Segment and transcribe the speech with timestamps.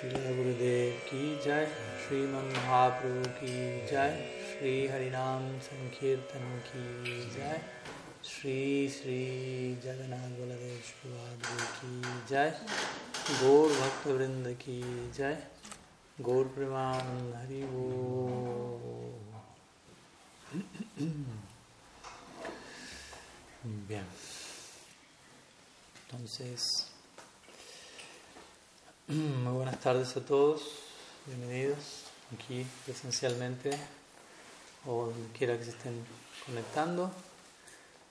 [0.00, 1.66] Srila Gurudev ki jai,
[2.02, 4.12] Sriman Mahaprabhu ki jai,
[4.48, 6.84] Sri Harinam Sankirtan ki
[7.36, 7.60] jai,
[8.22, 11.92] Sri Sri Jagannath Baladev Shivadri ki
[12.30, 12.50] jai,
[13.40, 14.82] Gaur Bhakta Vrinda ki
[15.14, 15.36] jai,
[16.22, 19.12] Gaur Premanand Hari Bo.
[23.86, 24.06] Bien.
[26.06, 26.89] Entonces,
[29.10, 30.62] muy buenas tardes a todos,
[31.26, 33.70] bienvenidos aquí presencialmente
[34.86, 36.04] o donde quiera que se estén
[36.46, 37.10] conectando.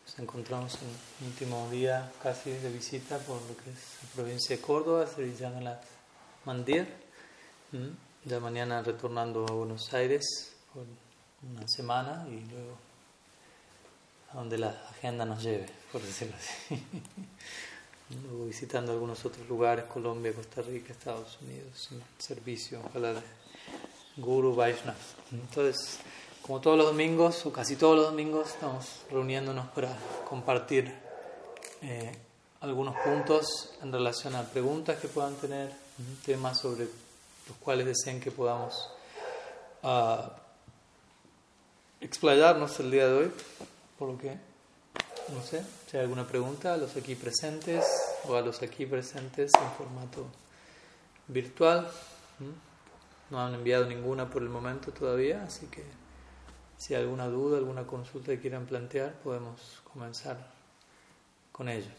[0.06, 0.90] Nos encontramos en
[1.22, 5.34] el último día casi de visita por lo que es la provincia de Córdoba, Sri
[5.40, 5.86] Jagannath
[6.44, 6.86] Mandir.
[8.26, 10.84] Ya mañana retornando a Buenos Aires por
[11.50, 12.78] una semana y luego
[14.34, 16.84] a donde la agenda nos lleve, por decirlo así.
[18.10, 23.22] Luego visitando algunos otros lugares, Colombia, Costa Rica, Estados Unidos, en servicio, ojalá de
[24.18, 24.96] Guru Vaishnav.
[25.32, 26.00] Entonces,
[26.42, 29.96] como todos los domingos, o casi todos los domingos, estamos reuniéndonos para
[30.28, 30.92] compartir
[31.84, 32.12] eh,
[32.62, 35.72] algunos puntos en relación a preguntas que puedan tener,
[36.26, 38.90] temas sobre los cuales deseen que podamos
[39.84, 40.30] uh,
[42.02, 43.32] explayarnos el día de hoy,
[43.98, 44.50] por lo que
[45.34, 47.86] no sé, si hay alguna pregunta los aquí presentes
[48.28, 50.26] o a los aquí presentes en formato
[51.28, 51.90] virtual.
[53.30, 55.84] No han enviado ninguna por el momento todavía, así que
[56.78, 60.38] si alguna duda, alguna consulta que quieran plantear, podemos comenzar
[61.52, 61.92] con ello.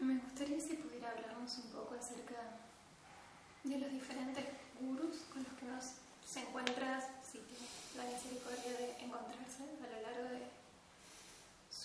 [0.00, 2.58] Me gustaría si pudiera hablarnos un poco acerca
[3.64, 4.44] de los diferentes
[4.80, 5.84] gurus con los que nos
[6.26, 7.04] se encuentras
[7.96, 10.42] la misericordia de encontrarse a lo largo de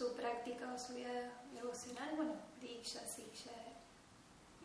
[0.02, 3.54] su práctica o su vida devocional, bueno, Diksha, Siksha,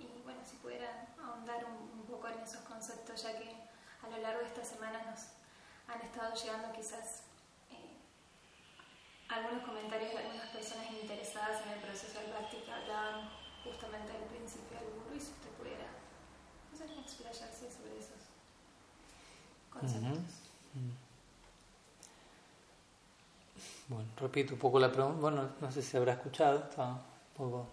[0.01, 3.53] y bueno, si pudieran ahondar un, poco en esos conceptos, ya que
[4.03, 5.37] a lo largo de esta semana nos
[5.89, 7.25] han estado llegando quizás
[7.71, 7.99] eh,
[9.29, 13.29] algunos comentarios de algunas personas interesadas en el proceso Bhakti que hablaban
[13.63, 15.91] justamente del principio del Guru, y si usted pudiera
[16.73, 18.25] no sé, explayarse sobre esos
[19.69, 20.49] conceptos.
[23.89, 25.21] Bueno, repito un poco la pregunta.
[25.21, 27.01] Bueno, no sé si habrá escuchado, está un
[27.37, 27.67] poco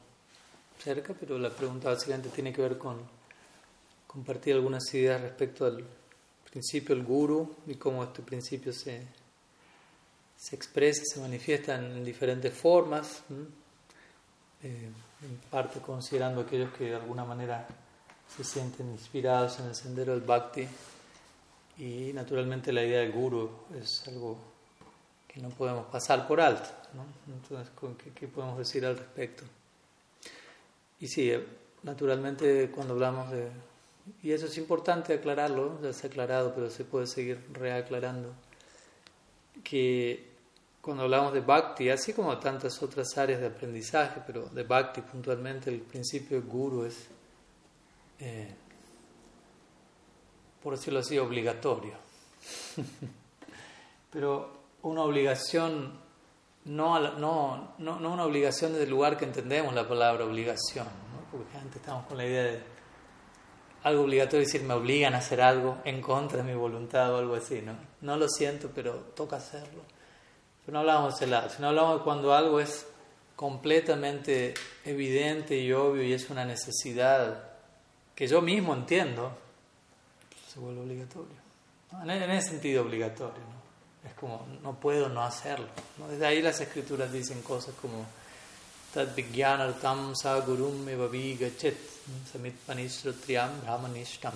[0.78, 3.02] cerca, pero la pregunta básicamente tiene que ver con
[4.06, 5.84] compartir algunas ideas respecto al
[6.52, 9.08] principio del guru y cómo este principio se,
[10.38, 13.24] se expresa, se manifiesta en diferentes formas,
[14.62, 14.92] eh,
[15.24, 17.68] en parte considerando aquellos que de alguna manera
[18.38, 20.68] se sienten inspirados en el sendero del bhakti
[21.80, 24.53] y naturalmente la idea del guru es algo
[25.34, 26.70] que no podemos pasar por alto.
[26.94, 27.06] ¿no?
[27.34, 27.72] Entonces,
[28.14, 29.44] ¿qué, podemos decir al respecto?
[31.00, 31.44] Y sí, eh,
[31.82, 33.50] naturalmente cuando hablamos de...
[34.22, 38.34] Y eso es importante aclararlo, ya se ha aclarado, pero se puede seguir reaclarando,
[39.64, 40.34] que
[40.82, 45.70] cuando hablamos de bhakti, así como tantas otras áreas de aprendizaje, pero de bhakti puntualmente,
[45.70, 47.08] el principio guru es,
[48.20, 48.54] eh,
[50.62, 51.94] por decirlo así, obligatorio.
[54.12, 56.00] pero una obligación,
[56.66, 60.88] no, no, no, una obligación desde el lugar que entendemos la palabra obligación,
[61.32, 62.74] porque antes estamos con la idea de
[63.84, 67.36] algo obligatorio, decir me obligan a hacer algo en contra de mi voluntad o algo
[67.36, 67.76] así, ¿no?
[68.02, 69.82] No lo siento, pero toca hacerlo.
[70.66, 72.88] Pero no hablamos de ese lado, sino hablamos de cuando algo es
[73.36, 74.54] completamente
[74.86, 77.52] evidente y obvio y es una necesidad
[78.16, 79.32] que yo mismo entiendo,
[80.48, 81.44] se vuelve obligatorio.
[82.04, 83.53] En ese sentido obligatorio.
[84.06, 85.68] Es como, no puedo no hacerlo.
[85.98, 86.08] ¿no?
[86.08, 88.06] Desde ahí las escrituras dicen cosas como
[88.94, 91.78] Tad Vijnanartam Sa Gurum Evavi Gachet
[92.32, 94.34] Samit Panishratriyam Brahmanishtam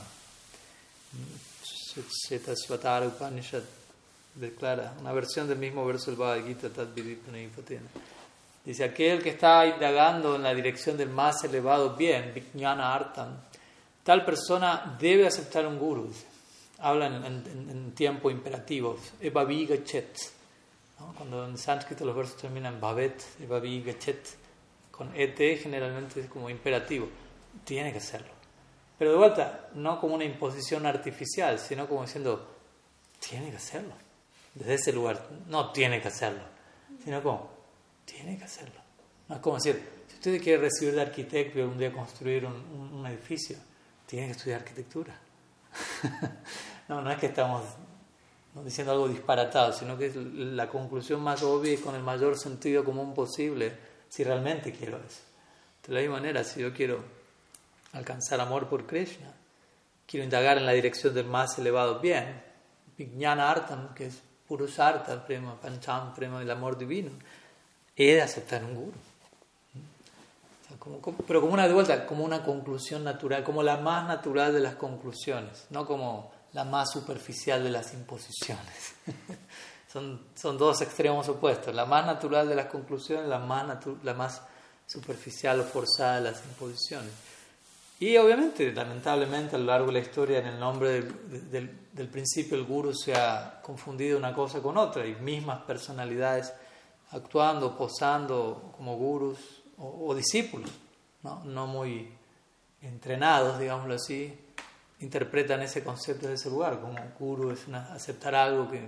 [2.55, 3.63] Svatar Upanishad
[4.35, 6.89] declara una versión del mismo verso del Bhagavad Gita Tad
[8.65, 13.13] Dice aquel que está indagando en la dirección del más elevado bien, Vijnana
[14.03, 16.13] tal persona debe aceptar un guru
[16.79, 20.17] hablan en, tiempo imperativo, evavi gachet.
[21.15, 23.83] Cuando en sánscrito los versos terminan en bavet, evavi
[24.91, 27.07] con et generalmente es como imperativo.
[27.63, 28.31] Tiene que hacerlo.
[28.97, 32.47] Pero de vuelta, no como una imposición artificial, sino como diciendo,
[33.19, 33.93] tiene que hacerlo.
[34.55, 36.41] Desde ese lugar, no tiene que hacerlo,
[37.03, 37.51] sino como,
[38.05, 38.81] tiene que hacerlo.
[39.27, 42.55] No es como decir, si usted quiere recibir de arquitecto y un día construir un,
[42.91, 43.57] un edificio,
[44.07, 45.26] tiene que estudiar arquitectura.
[46.87, 47.63] no, es que estamos
[48.63, 53.13] diciendo algo disparatado, sino que la conclusión más obvia y con el mayor sentido común
[53.13, 53.77] posible,
[54.09, 55.21] si realmente quiero eso.
[55.85, 57.03] De la misma manera, si yo quiero
[57.93, 59.31] alcanzar amor por Krishna,
[60.05, 62.41] quiero indagar en la dirección del más elevado bien,
[62.97, 67.11] Vijnana Artam, que es Purusharta, prema, Pancham, prema del amor divino,
[67.95, 68.97] he de aceptar un guru.
[71.25, 74.75] Pero como una de vuelta, como una conclusión natural, como la más natural de las
[74.75, 78.95] conclusiones, no como la más superficial de las imposiciones.
[79.91, 83.65] son, son dos extremos opuestos, la más natural de las conclusiones, la más,
[84.03, 84.41] la más
[84.85, 87.11] superficial o forzada de las imposiciones.
[87.99, 92.55] Y obviamente, lamentablemente, a lo largo de la historia, en el nombre del, del, principio,
[92.55, 96.53] el guru se ha confundido una cosa con otra, y mismas personalidades
[97.11, 100.69] actuando, posando como gurus o, discípulos,
[101.23, 101.43] ¿no?
[101.45, 102.09] no muy
[102.81, 104.37] entrenados, digámoslo así,
[104.99, 108.87] interpretan ese concepto de ese lugar, como guru es aceptar algo que,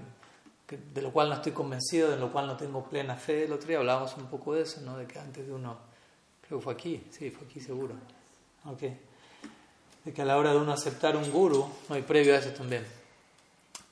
[0.78, 3.46] de lo cual no estoy convencido, de lo cual no tengo plena fe.
[3.46, 4.98] El otro día hablábamos un poco de eso, ¿no?
[4.98, 5.78] de que antes de uno,
[6.48, 7.96] creo que fue aquí, sí, fue aquí seguro
[8.66, 9.00] Okay.
[10.04, 12.50] De que a la hora de uno aceptar un guru, no hay previo a eso
[12.50, 12.86] también.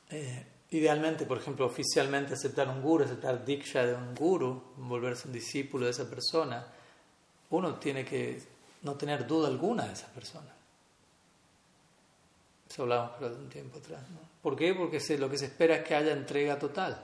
[0.10, 5.34] Eh, idealmente, por ejemplo, oficialmente aceptar un guru, aceptar diksha de un guru, volverse un
[5.34, 6.68] discípulo de esa persona,
[7.50, 8.42] uno tiene que
[8.84, 10.54] no tener duda alguna de esa persona.
[12.70, 14.02] Eso hablábamos un tiempo atrás.
[14.10, 14.20] ¿no?
[14.42, 14.74] ¿Por qué?
[14.74, 17.02] Porque lo que se espera es que haya entrega total.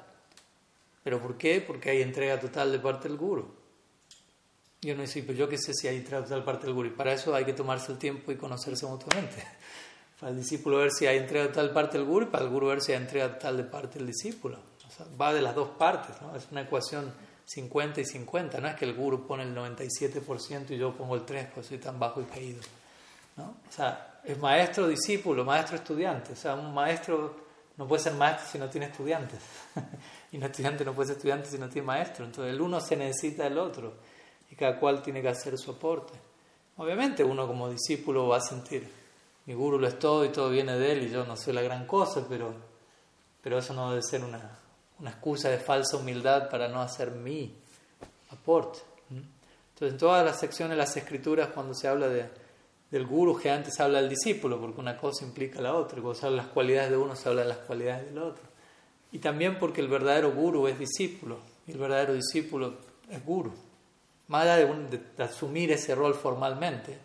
[1.03, 1.61] ¿Pero por qué?
[1.61, 3.53] Porque hay entrega total de parte del guru.
[4.81, 6.89] Yo no dice, pero yo qué sé si hay entrega total parte del guru.
[6.89, 9.43] Y para eso hay que tomarse el tiempo y conocerse mutuamente.
[10.19, 12.67] Para el discípulo ver si hay entrega total parte del guru y para el guru
[12.67, 14.57] ver si hay entrega total de parte del discípulo.
[14.87, 16.33] O sea, va de las dos partes, ¿no?
[16.33, 17.11] Es una ecuación
[17.45, 18.59] 50 y 50.
[18.59, 21.77] No es que el guru pone el 97% y yo pongo el 3 porque soy
[21.77, 22.61] tan bajo y caído.
[23.37, 23.55] ¿no?
[23.67, 26.33] O sea, es maestro, discípulo, maestro, estudiante.
[26.33, 27.35] O sea, un maestro
[27.77, 29.39] no puede ser maestro si no tiene estudiantes.
[30.31, 32.25] y un estudiante no puede ser estudiante si no tiene maestro.
[32.25, 33.93] Entonces el uno se necesita del otro
[34.49, 36.13] y cada cual tiene que hacer su aporte.
[36.77, 38.89] Obviamente uno como discípulo va a sentir,
[39.45, 41.61] mi guru lo es todo y todo viene de él y yo no soy la
[41.61, 42.53] gran cosa, pero,
[43.41, 44.57] pero eso no debe ser una,
[44.99, 47.53] una excusa de falsa humildad para no hacer mi
[48.31, 48.79] aporte.
[49.09, 52.29] Entonces en todas las secciones de las escrituras cuando se habla de,
[52.91, 56.25] del guru que antes habla del discípulo, porque una cosa implica la otra, cuando se
[56.25, 58.43] habla de las cualidades de uno se habla de las cualidades del otro.
[59.11, 62.75] Y también porque el verdadero guru es discípulo y el verdadero discípulo
[63.09, 63.51] es guru.
[64.27, 66.97] Más allá de, asumir ese rol formalmente,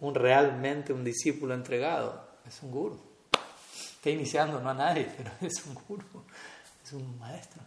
[0.00, 2.98] un realmente un discípulo entregado es un guru.
[3.94, 6.04] Está iniciando no a nadie, pero es un guru,
[6.86, 7.62] es un maestro.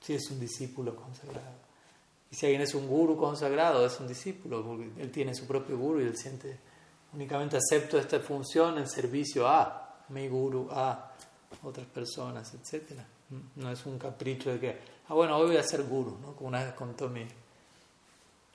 [0.00, 1.58] Sí, es un discípulo consagrado.
[2.30, 5.76] Y si alguien es un guru consagrado, es un discípulo, porque él tiene su propio
[5.76, 6.56] guru y él siente,
[7.12, 11.12] únicamente acepto esta función en servicio a mi guru, a
[11.64, 13.00] otras personas, etc.
[13.56, 14.78] No es un capricho de que,
[15.08, 16.36] ah, bueno, hoy voy a ser guru, ¿no?
[16.36, 17.26] como una vez contó mi,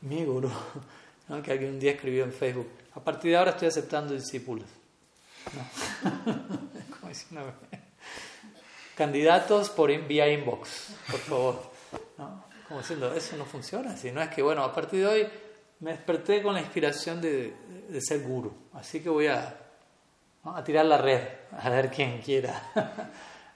[0.01, 0.49] mi gurú,
[1.43, 4.67] que alguien un día escribió en Facebook, a partir de ahora estoy aceptando discípulos.
[8.95, 11.71] Candidatos por vía inbox, por favor.
[12.67, 14.11] Como diciendo, eso no funciona así.
[14.11, 15.27] No es que, bueno, a partir de hoy
[15.81, 17.53] me desperté con la inspiración de,
[17.89, 18.53] de ser guru.
[18.73, 19.55] Así que voy a,
[20.43, 21.21] a tirar la red,
[21.51, 22.71] a ver quién quiera.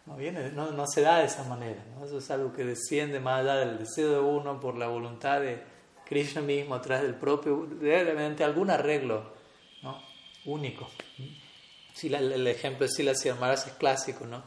[0.06, 1.80] No, viene, no, no se da de esa manera.
[2.04, 5.62] Eso es algo que desciende más allá del deseo de uno por la voluntad de
[6.04, 9.34] Krishna mismo a través del propio, mediante algún arreglo
[9.84, 10.02] ¿no?
[10.46, 10.90] único.
[11.94, 14.42] Si el ejemplo de Silas Maharaj es clásico, ¿no?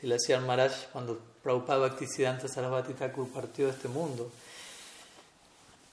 [0.00, 4.30] Silas Maharaj, cuando Prabhupada Bhaktisiddhanta Sarasvati Thakur partió de este mundo,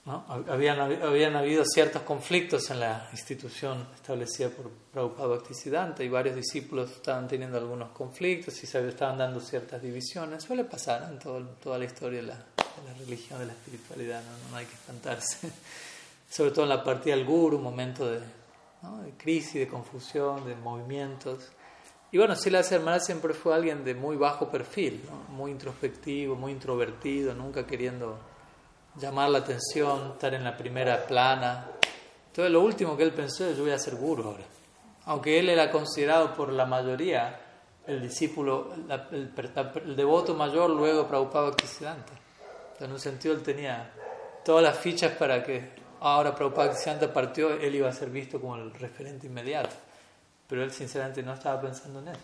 [0.06, 0.24] ¿no?
[0.48, 6.92] habían, habían habido ciertos conflictos en la institución establecida por Prabhupada Bhaktisiddhanta y varios discípulos
[6.92, 10.44] estaban teniendo algunos conflictos y se estaban dando ciertas divisiones.
[10.44, 12.46] Suele pasar en toda la historia de la,
[13.00, 15.52] religión, de la espiritualidad, no, no hay que espantarse.
[16.30, 20.56] Sobre todo en la partida del guru, un momento de, de crisis, de confusión, de
[20.56, 21.52] movimientos.
[22.18, 27.36] Y bueno, Sila Maharaj siempre fue alguien de muy bajo perfil, muy introspectivo, muy introvertido,
[27.36, 28.18] nunca queriendo
[28.96, 31.68] llamar la atención, estar en la primera plana.
[32.26, 34.44] Entonces lo último que él pensó es yo voy a ser guru ahora.
[35.06, 37.40] Aunque él era considerado por la mayoría
[37.86, 38.74] el discípulo,
[39.12, 39.32] el,
[39.86, 42.14] el, devoto mayor luego Prabhupada Bhaktisiddhanta.
[42.80, 43.92] En un sentido, él tenía
[44.44, 45.70] todas las fichas para que
[46.00, 49.87] ahora Prabhupada Santa partió, él iba a ser visto como el referente inmediato.
[50.48, 52.22] Pero él, sinceramente, no estaba pensando en eso.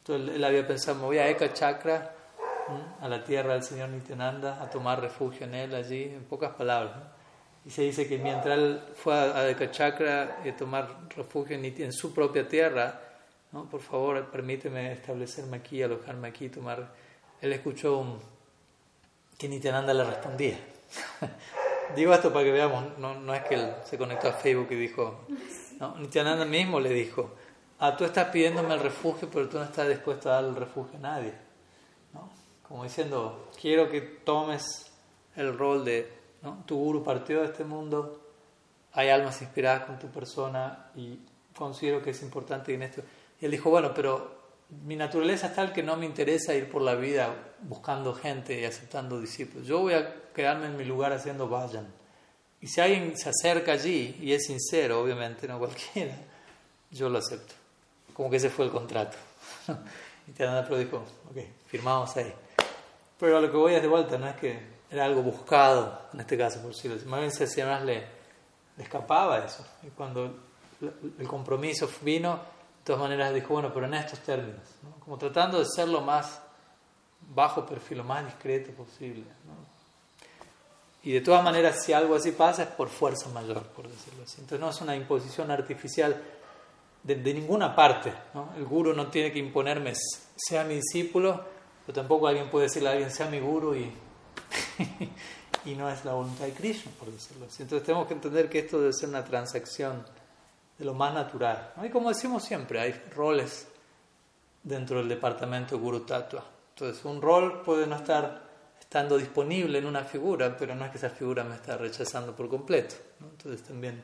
[0.00, 2.14] Entonces, él había pensado, me voy a Eka Chakra,
[3.00, 6.96] a la tierra del Señor Nityananda, a tomar refugio en él allí, en pocas palabras.
[7.64, 11.92] Y se dice que mientras él fue a Eka Chakra a tomar refugio en, en
[11.92, 13.00] su propia tierra,
[13.52, 13.64] ¿no?
[13.64, 16.92] por favor, permíteme establecerme aquí, alojarme aquí, tomar.
[17.40, 18.18] Él escuchó un
[19.38, 20.58] que Nityananda le respondía.
[21.96, 24.74] digo esto para que veamos, no, no es que él se conectó a Facebook y
[24.74, 25.26] dijo,
[25.78, 27.30] no, Nityananda mismo le dijo,
[27.78, 30.98] ah, tú estás pidiéndome el refugio, pero tú no estás dispuesto a dar el refugio
[30.98, 31.32] a nadie.
[32.12, 32.28] ¿no?
[32.66, 34.90] Como diciendo, quiero que tomes
[35.36, 36.12] el rol de,
[36.66, 38.20] tu guru partió de este mundo,
[38.92, 41.20] hay almas inspiradas con tu persona y
[41.56, 43.02] considero que es importante en esto.
[43.40, 44.38] Y él dijo, bueno, pero
[44.84, 48.64] mi naturaleza es tal que no me interesa ir por la vida buscando gente y
[48.64, 49.66] aceptando discípulos.
[49.66, 51.86] Yo voy a quedarme en mi lugar haciendo vayan.
[52.60, 56.16] Y si alguien se acerca allí y es sincero, obviamente, no cualquiera,
[56.90, 57.54] yo lo acepto.
[58.12, 59.16] Como que ese fue el contrato.
[60.26, 62.32] y Tiananda dijo, ok, firmamos ahí.
[63.18, 66.20] Pero a lo que voy es de vuelta, no es que era algo buscado, en
[66.20, 68.06] este caso, por decirlo Más bien se más le,
[68.76, 69.64] le escapaba eso.
[69.82, 70.48] Y cuando
[70.80, 74.62] el compromiso vino, de todas maneras dijo, bueno, pero en estos términos,
[75.00, 76.40] como tratando de ser lo más
[77.34, 79.24] bajo perfil, lo más discreto posible.
[81.08, 84.42] Y de todas maneras, si algo así pasa, es por fuerza mayor, por decirlo así.
[84.42, 86.22] Entonces no es una imposición artificial
[87.02, 88.12] de, ninguna parte.
[88.58, 89.94] El guru no tiene que imponerme,
[90.36, 91.42] sea mi discípulo,
[91.86, 93.90] pero tampoco alguien puede decirle a alguien, sea mi guru y,
[95.64, 97.62] y no es la voluntad de Krishna, por decirlo así.
[97.62, 100.04] Entonces tenemos que entender que esto debe ser una transacción
[100.76, 101.72] de lo más natural.
[101.82, 103.66] Y como decimos siempre, hay roles
[104.62, 106.44] dentro del departamento Guru Tattva.
[106.74, 108.47] Entonces, un rol puede no estar
[108.88, 112.48] estando disponible en una figura, pero no es que esa figura me está rechazando por
[112.48, 112.94] completo.
[113.20, 114.02] Entonces, también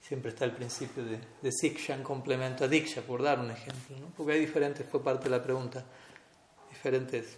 [0.00, 3.94] siempre está el principio de, de Siksha en complemento a Diksha, por dar un ejemplo.
[4.16, 5.84] Porque hay diferentes, fue parte de la pregunta,
[6.70, 7.36] diferentes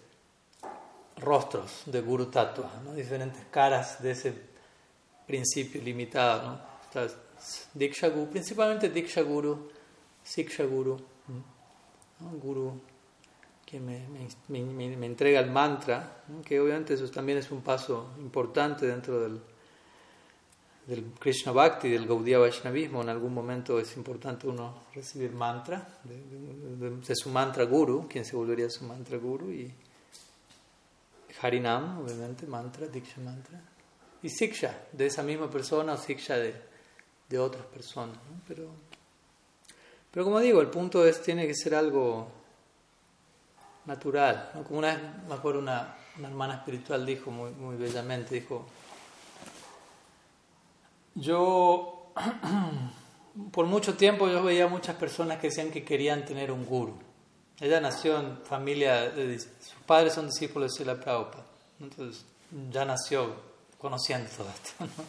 [1.17, 4.33] rostros de Guru Tattva, diferentes caras de ese
[5.27, 6.61] principio limitado.
[6.93, 7.07] ¿no?
[7.73, 9.69] Diksha Guru, principalmente Diksha Guru,
[10.23, 10.97] Siksha Guru,
[12.41, 12.79] Guru
[13.65, 14.05] que me,
[14.47, 19.41] me, me, entrega el mantra, que obviamente eso también es un paso importante dentro del,
[20.85, 23.01] del Krishna Bhakti, del Gaudiya Vaishnavismo.
[23.01, 28.69] En algún momento es importante uno recibir mantra de, su mantra guru, quien se volvería
[28.69, 29.73] su mantra guru, y
[31.41, 33.61] Harinam, obviamente, mantra, Diksha mantra,
[34.21, 36.75] y Siksha de esa misma persona o Siksha de
[37.29, 38.17] de otras personas.
[38.47, 38.69] Pero,
[40.11, 42.27] pero como digo, el punto es, tiene que ser algo
[43.85, 44.51] natural.
[44.67, 48.65] Como una vez, me una, hermana espiritual dijo muy, muy bellamente, dijo,
[51.15, 52.11] yo,
[53.51, 56.97] por mucho tiempo yo veía muchas personas que decían que querían tener un guru.
[57.59, 59.49] Ella nació en familia, de, sus
[59.85, 61.45] padres son discípulos de Sila Prabhupada,
[61.79, 62.25] entonces
[62.71, 63.33] ya nació
[63.77, 64.85] conociendo todo esto.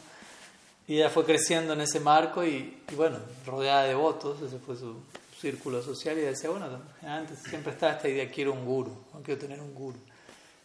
[0.88, 4.95] Y ella fue creciendo en ese marco y, bueno, rodeada de votos, ese fue su
[5.40, 6.66] círculo social y decía, bueno,
[7.02, 9.99] antes siempre estaba esta idea, quiero un guru, quiero tener un guru.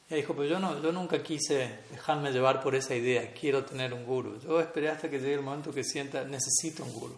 [0.09, 3.93] Y dijo, pero yo, no, yo nunca quise dejarme llevar por esa idea, quiero tener
[3.93, 4.39] un guru.
[4.41, 7.15] Yo esperé hasta que llegue el momento que sienta, necesito un guru,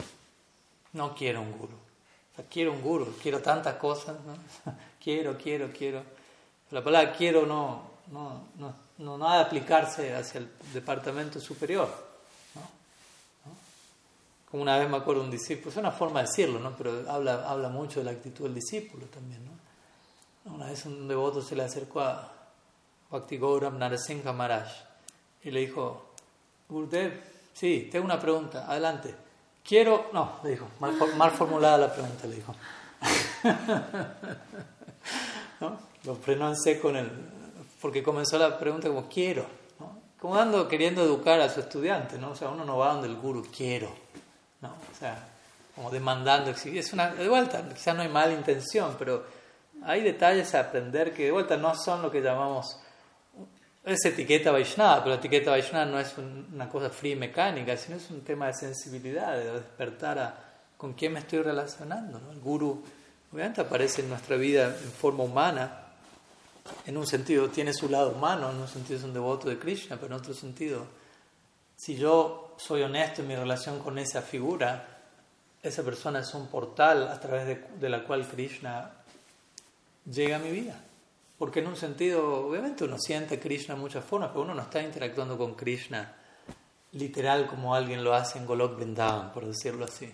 [0.94, 1.74] no quiero un guru.
[1.74, 4.74] O sea, quiero un guru, quiero tantas cosas, ¿no?
[5.04, 6.04] quiero, quiero, quiero.
[6.72, 12.12] La palabra quiero no, no, no, no, no ha de aplicarse hacia el departamento superior
[14.62, 16.76] una vez me acuerdo un discípulo, es una forma de decirlo, ¿no?
[16.78, 19.44] pero habla, habla mucho de la actitud del discípulo también.
[19.46, 20.54] ¿no?
[20.54, 22.32] Una vez un devoto se le acercó a
[23.10, 24.70] Bhakti Gauram Narasimha Maharaj
[25.44, 26.14] y le dijo,
[26.70, 29.16] Gurudev, sí, tengo una pregunta, adelante.
[29.64, 32.54] Quiero, no, le dijo, mal, formulada la pregunta, le dijo.
[35.62, 35.78] ¿No?
[36.04, 37.10] Lo frenó en seco el,
[37.82, 39.46] porque comenzó la pregunta como quiero,
[39.80, 39.98] ¿no?
[40.20, 42.32] como dando, queriendo educar a su estudiante, ¿no?
[42.32, 44.04] o sea, uno no va donde el guru, quiero.
[44.63, 44.70] ¿No?
[44.70, 45.27] O sea,
[45.75, 49.24] como demandando, es una, de vuelta, quizás no hay mala intención, pero
[49.84, 52.79] hay detalles a aprender que de vuelta no son lo que llamamos,
[53.84, 57.98] es etiqueta Vaishnava, pero la etiqueta Vaishnava no es una cosa fría y mecánica, sino
[57.98, 60.43] es un tema de sensibilidad, de despertar a
[60.77, 62.20] con quién me estoy relacionando.
[62.29, 62.84] El guru,
[63.32, 65.79] obviamente, aparece en nuestra vida en forma humana,
[66.86, 69.96] en un sentido tiene su lado humano, en un sentido es un devoto de Krishna,
[69.96, 70.86] pero en otro sentido,
[71.77, 74.88] si yo soy honesto en mi relación con esa figura,
[75.62, 78.92] esa persona es un portal a través de, la cual Krishna
[80.06, 80.80] llega a mi vida.
[81.38, 84.82] Porque en un sentido, obviamente uno siente Krishna en muchas formas, pero uno no está
[84.82, 86.16] interactuando con Krishna
[86.94, 90.12] literal como alguien lo hace en Golok Vrindavan, por decirlo así.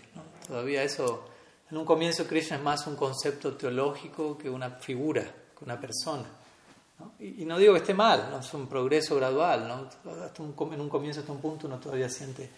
[0.48, 1.25] Todavía eso,
[1.69, 5.24] en un comienzo Krishna es más un concepto teológico que una figura,
[5.58, 6.25] que una persona.
[7.19, 8.39] Y, no digo que esté mal, ¿no?
[8.39, 9.67] es un progreso gradual.
[9.67, 9.89] ¿no?
[10.23, 12.49] Hasta en un comienzo, hasta un punto, uno todavía siente,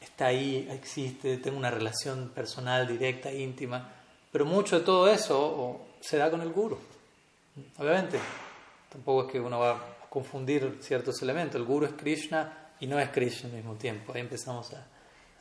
[0.00, 3.88] está ahí, existe, tengo una relación personal, directa, íntima.
[4.30, 6.78] Pero mucho de todo eso se da con el guru.
[7.78, 8.20] Obviamente,
[8.90, 11.56] tampoco es que uno va a confundir ciertos elementos.
[11.56, 14.12] El guru es Krishna y no es Krishna al mismo tiempo.
[14.12, 14.86] Ahí empezamos a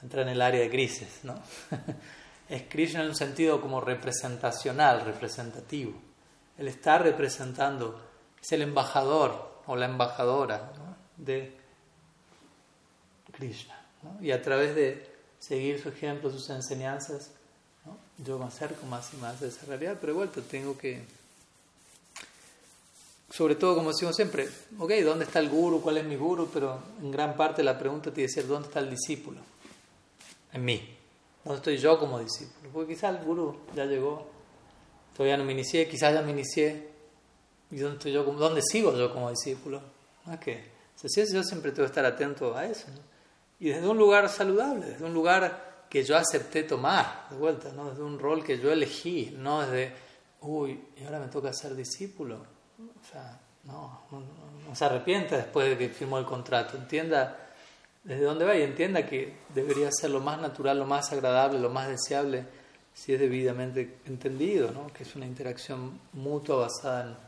[0.02, 1.36] entrar en el área de grises, ¿no?
[2.50, 5.94] es Krishna en un sentido como representacional, representativo.
[6.58, 8.07] Él está representando,
[8.48, 10.72] es el embajador o la embajadora
[11.18, 11.52] de
[13.34, 13.78] Krishna.
[14.22, 15.06] Y a través de
[15.38, 17.32] seguir su ejemplo, sus enseñanzas,
[18.18, 21.04] yo me acerco más y más a esa realidad, pero de tengo que,
[23.30, 24.48] sobre todo como decimos siempre,
[24.80, 25.82] ok, ¿dónde está el guru?
[25.82, 26.50] ¿Cuál es mi guru?
[26.54, 29.42] Pero en gran parte la pregunta tiene que ser, ¿dónde está el discípulo?
[30.54, 30.96] En mí.
[31.44, 32.70] ¿Dónde estoy yo como discípulo?
[32.72, 34.26] Porque quizás el guru ya llegó,
[35.18, 36.96] todavía no me inicié, quizás ya me inicié,
[37.72, 38.24] ¿y dónde yo?
[38.24, 39.82] ¿Dónde sigo yo como discípulo?
[40.26, 40.78] ¿No es que?
[41.04, 42.88] yo siempre tengo que estar atento a eso.
[43.60, 47.90] Y desde un lugar saludable, desde un lugar que yo acepté tomar, de vuelta, ¿no?
[47.90, 49.94] desde un rol que yo elegí, no desde,
[50.42, 52.36] uy, y ahora me toca ser discípulo.
[52.80, 57.46] O sea, no, no, se arrepienta después de que firmó el contrato, entienda
[58.04, 61.70] desde dónde va y entienda que debería ser lo más natural, lo más agradable, lo
[61.70, 62.46] más deseable,
[62.94, 64.88] si es debidamente entendido, ¿no?
[64.88, 67.27] que es una interacción mutua basada en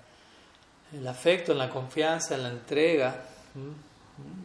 [0.94, 3.26] el afecto, en la confianza, en la entrega.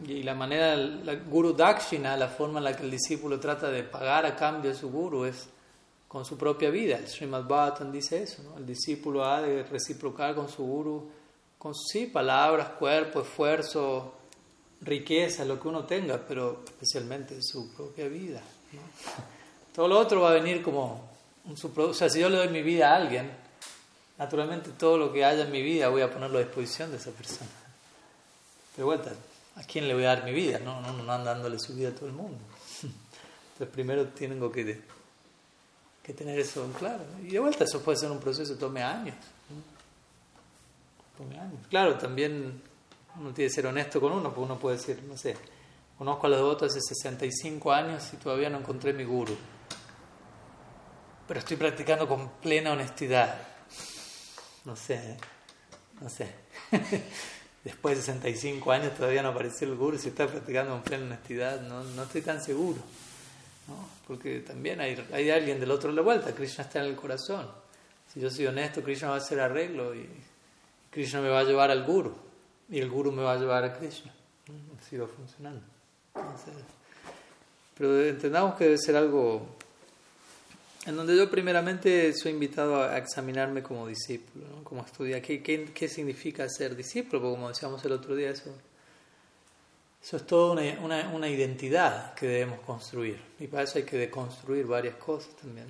[0.07, 3.83] Y la manera, la Guru Dakshina, la forma en la que el discípulo trata de
[3.83, 5.47] pagar a cambio a su Guru es
[6.07, 6.97] con su propia vida.
[6.97, 8.57] El Srimad Bhattan dice eso, ¿no?
[8.57, 11.09] el discípulo ha de reciprocar con su Guru,
[11.57, 14.13] con sí, palabras, cuerpo, esfuerzo,
[14.81, 18.41] riqueza, lo que uno tenga, pero especialmente su propia vida.
[19.73, 22.61] Todo lo otro va a venir como un o sea, si yo le doy mi
[22.61, 23.29] vida a alguien,
[24.17, 27.11] naturalmente todo lo que haya en mi vida voy a ponerlo a disposición de esa
[27.11, 27.49] persona.
[28.75, 29.11] Pero vuelta,
[29.55, 30.59] ¿a quién le voy a dar mi vida?
[30.59, 32.39] No, no, no dándole su vida a todo el mundo.
[33.53, 34.81] Entonces primero tengo que,
[36.03, 37.03] que tener eso claro.
[37.23, 39.15] Y de vuelta eso puede ser un proceso que tome años.
[41.17, 41.65] Tome años.
[41.69, 42.61] Claro, también
[43.17, 45.37] uno tiene que ser honesto con uno, porque uno puede decir, no sé,
[45.97, 49.37] conozco a los devotos hace 65 años y todavía no encontré mi guru.
[51.27, 53.54] Pero estoy practicando con plena honestidad.
[54.65, 55.17] No sé,
[56.01, 56.29] no sé.
[57.63, 61.61] después de 65 años todavía no apareció el guru, si está practicando con plena honestidad,
[61.61, 62.79] no, no estoy tan seguro.
[63.67, 63.89] ¿no?
[64.07, 67.47] Porque también hay, hay alguien del otro de la vuelta, Krishna está en el corazón.
[68.13, 70.07] Si yo soy honesto, Krishna va a hacer arreglo y
[70.91, 72.15] Krishna me va a llevar al guru
[72.69, 74.13] y el guru me va a llevar a Krishna.
[74.79, 75.61] Así va funcionando.
[77.75, 79.54] pero entendamos que debe ser algo
[80.85, 86.75] en donde yo primeramente soy invitado a examinarme como discípulo, como estudiar ¿Qué, significa ser
[86.75, 88.51] discípulo, porque como decíamos el otro día, eso,
[90.01, 93.19] eso es toda una, identidad que debemos construir.
[93.39, 95.67] Y para eso hay que deconstruir varias cosas también.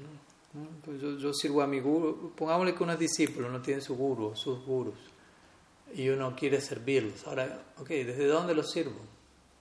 [0.83, 3.95] Pues yo, yo, sirvo a mi guru, pongámosle que uno es discípulo, uno tiene su
[3.95, 4.95] guru, sus gurus,
[5.93, 7.25] y uno quiere servirlos.
[7.27, 8.99] Ahora, ok, ¿desde dónde los sirvo?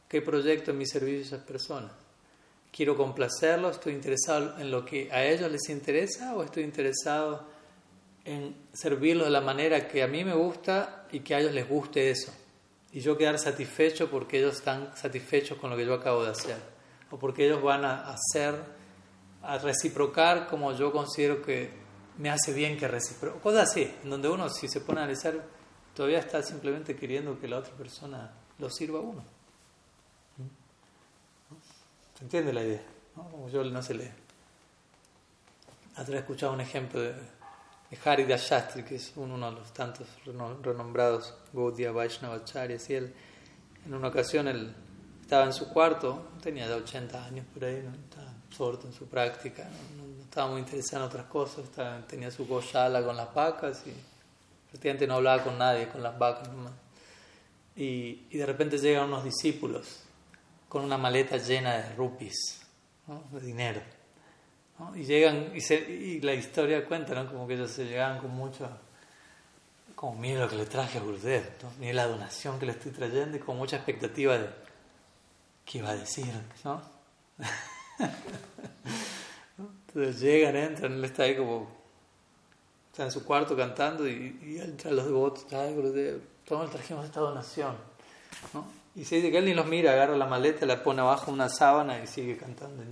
[0.09, 2.04] ¿Qué proyecto en mi servicio a esas personas?
[2.75, 7.47] Quiero complacerlos, estoy interesado en lo que a ellos les interesa o estoy interesado
[8.25, 11.69] en servirlos de la manera que a mí me gusta y que a ellos les
[11.69, 12.33] guste eso.
[12.91, 16.57] Y yo quedar satisfecho porque ellos están satisfechos con lo que yo acabo de hacer.
[17.11, 18.55] O porque ellos van a hacer,
[19.43, 21.71] a reciprocar como yo considero que
[22.19, 23.39] me hace bien que reciproque.
[23.41, 25.45] Cosas así, en donde uno si se pone a analizar
[25.95, 29.34] todavía está simplemente queriendo que la otra persona lo sirva a uno.
[32.25, 32.83] ¿Se entiende la idea?
[33.17, 33.51] ¿no?
[33.51, 34.11] yo no se lee.
[35.95, 38.39] Atrás he escuchado un ejemplo de, de Harida
[38.89, 40.09] que es uno de los tantos
[40.63, 43.15] renombrados Gaudiya Vaishnavacharyas, y él,
[43.85, 44.75] en una ocasión, él
[45.21, 47.95] estaba en su cuarto, tenía ya 80 años por ahí, ¿no?
[47.95, 50.23] estaba absorto en su práctica, ¿no?
[50.23, 51.67] estaba muy interesado en otras cosas,
[52.09, 53.93] tenía su goshala con las vacas y
[54.71, 56.73] prácticamente no hablaba con nadie, con las vacas nomás.
[57.77, 60.04] Y de repente llegan unos discípulos
[60.75, 62.61] con una maleta llena de rupees,
[63.31, 63.81] de dinero.
[64.97, 67.31] Y llegan, y, y, la historia cuenta, ¿no?
[67.31, 68.69] como que ellos se llegaban con mucho,
[69.95, 71.71] como mira lo que le traje a Gurudev, ¿no?
[71.79, 74.51] mira la donación que le estoy trayendo y con mucha expectativa de
[75.65, 76.35] qué iba a decir,
[76.65, 76.83] ¿no?
[79.87, 81.71] Entonces llegan, entran, él está ahí como,
[82.91, 87.21] está en su cuarto cantando y, y entran los devotos, ay Gurudev, todos trajimos esta
[87.21, 87.77] donación,
[88.53, 88.84] ¿no?
[88.97, 91.49] Y se dice que él ni los mira, agarra la maleta, la pone abajo una
[91.49, 92.85] sábana y sigue cantando.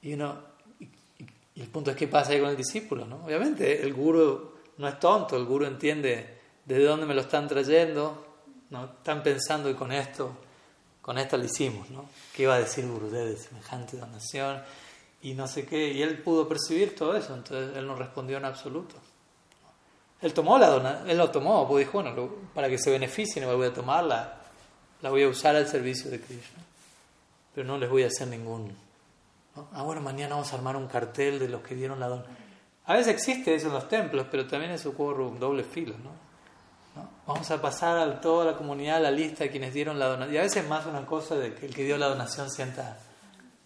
[0.00, 0.38] y, uno,
[0.78, 3.04] y, el punto es qué pasa ahí con el discípulo.
[3.04, 3.24] ¿no?
[3.24, 8.26] Obviamente el guru no es tonto, el guru entiende desde dónde me lo están trayendo,
[8.70, 8.84] ¿no?
[8.84, 10.32] están pensando y con esto,
[11.00, 11.90] con esto lo hicimos.
[11.90, 12.08] ¿no?
[12.32, 14.62] ¿Qué iba a decir Guru de semejante donación?
[15.20, 18.44] Y no sé qué, y él pudo percibir todo eso, entonces él no respondió en
[18.44, 18.96] absoluto.
[20.22, 23.66] Él tomó la dona, él lo tomó, pues dijo, bueno, para que se beneficien, voy
[23.66, 24.34] a tomarla,
[25.02, 26.62] la voy a usar al servicio de Krishna.
[27.54, 28.74] Pero no les voy a hacer ningún.
[29.72, 32.24] Ah, bueno, mañana vamos a armar un cartel de los que dieron la dona.
[32.86, 36.10] A veces existe eso en los templos, pero también eso ocurre un doble filo, ¿no?
[37.26, 40.34] Vamos a pasar a toda la comunidad la lista de quienes dieron la donación.
[40.34, 42.98] Y a veces es más una cosa de que el que dio la donación sienta.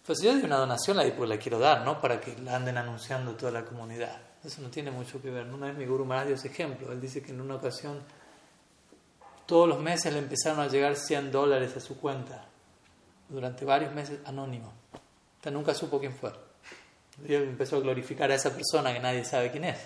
[0.05, 1.99] Pues si yo doy una donación, la, pues la quiero dar, ¿no?
[1.99, 4.26] Para que la anden anunciando toda la comunidad.
[4.47, 5.45] Eso no tiene mucho que ver.
[5.47, 6.89] Una vez mi Guru Maharaj dio ese ejemplo.
[6.93, 7.99] Él dice que en una ocasión,
[9.45, 12.45] todos los meses le empezaron a llegar 100 dólares a su cuenta.
[13.27, 14.71] Durante varios meses, anónimo.
[15.35, 16.31] Hasta nunca supo quién fue.
[17.27, 19.79] Y empezó a glorificar a esa persona que nadie sabe quién es.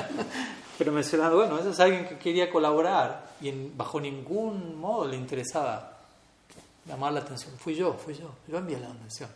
[0.76, 5.96] Pero mencionando, bueno, eso es alguien que quería colaborar y bajo ningún modo le interesaba
[6.84, 7.54] llamar la atención.
[7.56, 8.34] Fui yo, fui yo.
[8.46, 9.30] Yo envié la donación.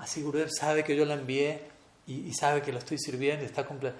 [0.00, 1.71] Así Gurudev sabe que yo la envié
[2.06, 3.96] y, sabe que lo estoy sirviendo y está completo.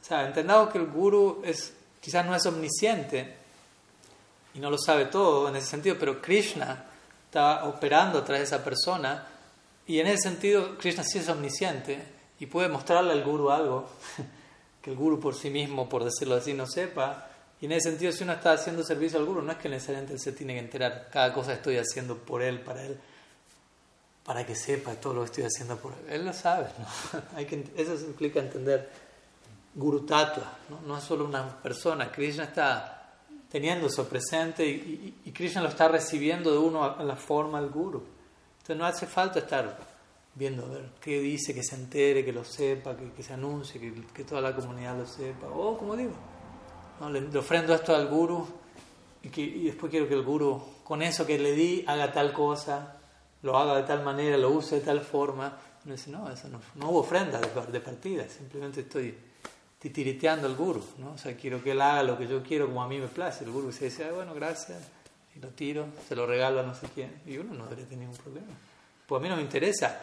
[0.00, 3.34] O sea, entendamos que el Guru es, quizás no es omnisciente
[4.54, 6.84] y no lo sabe todo en ese sentido, pero Krishna
[7.26, 9.26] está operando a través de esa persona
[9.86, 12.02] y en ese sentido, Krishna sí es omnisciente
[12.40, 13.88] y puede mostrarle al guru algo
[14.82, 17.28] que el guru por sí mismo, por decirlo así, no sepa.
[17.60, 20.12] Y en ese sentido, si uno está haciendo servicio al guru, no es que necesariamente
[20.12, 21.08] él se tiene que enterar.
[21.10, 22.98] Cada cosa estoy haciendo por él, para él,
[24.24, 26.14] para que sepa todo lo que estoy haciendo por él.
[26.20, 26.68] Él lo sabe.
[26.78, 27.20] ¿no?
[27.36, 28.90] Hay que, eso implica entender
[29.74, 30.58] guru tatua.
[30.70, 30.80] ¿no?
[30.86, 32.10] no es solo una persona.
[32.10, 33.16] Krishna está
[33.50, 34.70] teniendo eso presente y,
[35.24, 38.02] y, y Krishna lo está recibiendo de uno en la forma del guru.
[38.58, 39.78] Entonces no hace falta estar
[40.34, 43.80] viendo a ver qué dice, que se entere, que lo sepa, que, se anuncie,
[44.12, 45.46] que, toda la comunidad lo sepa.
[45.48, 46.12] O como digo,
[47.10, 48.46] le, ofrendo esto al guru
[49.22, 52.96] y, que, después quiero que el guru, con eso que le di, haga tal cosa,
[53.44, 55.56] lo haga de tal manera, lo use de tal forma.
[55.84, 59.14] No dice, no, eso no, no hubo ofrenda de, partida, simplemente estoy
[59.78, 60.82] titiriteando al guru.
[60.98, 61.12] ¿no?
[61.12, 63.44] O sea, quiero que él haga lo que yo quiero como a mí me place.
[63.44, 64.78] El guru se dice, bueno, gracias
[65.36, 68.06] y lo tiro, se lo regalo a no sé quién, y uno no debería tener
[68.06, 68.52] ningún problema.
[69.06, 70.00] Pues a mí no me interesa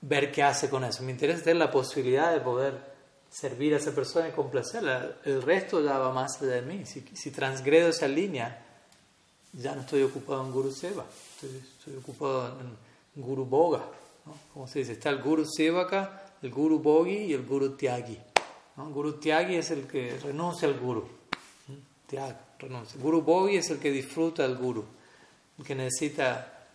[0.00, 2.96] ver qué hace con eso, me interesa tener la posibilidad de poder
[3.28, 5.16] servir a esa persona y complacerla.
[5.24, 6.86] El resto ya va más allá de mí.
[6.86, 8.64] Si, si transgredo esa línea,
[9.52, 13.82] ya no estoy ocupado en Guru Seva, estoy, ocupado en Guru Boga.
[14.26, 14.34] ¿no?
[14.52, 18.18] Como se dice, está el Guru Sevaka, el Guru Bogi y el Guru Tyagi.
[18.76, 18.90] ¿no?
[18.90, 21.08] Guru Tyagi es el que renuncia al Guru.
[22.06, 23.00] Tyag renuncia.
[23.00, 24.84] Guru Bogi es el que disfruta del Guru,
[25.58, 26.66] el que necesita,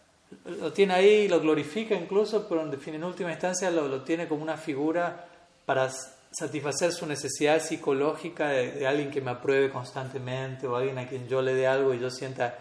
[0.45, 4.57] lo tiene ahí, lo glorifica incluso, pero en, última instancia lo, lo, tiene como una
[4.57, 5.27] figura
[5.65, 5.89] para
[6.33, 11.41] satisfacer su necesidad psicológica de, alguien que me apruebe constantemente o alguien a quien yo
[11.41, 12.57] le dé algo y yo sienta,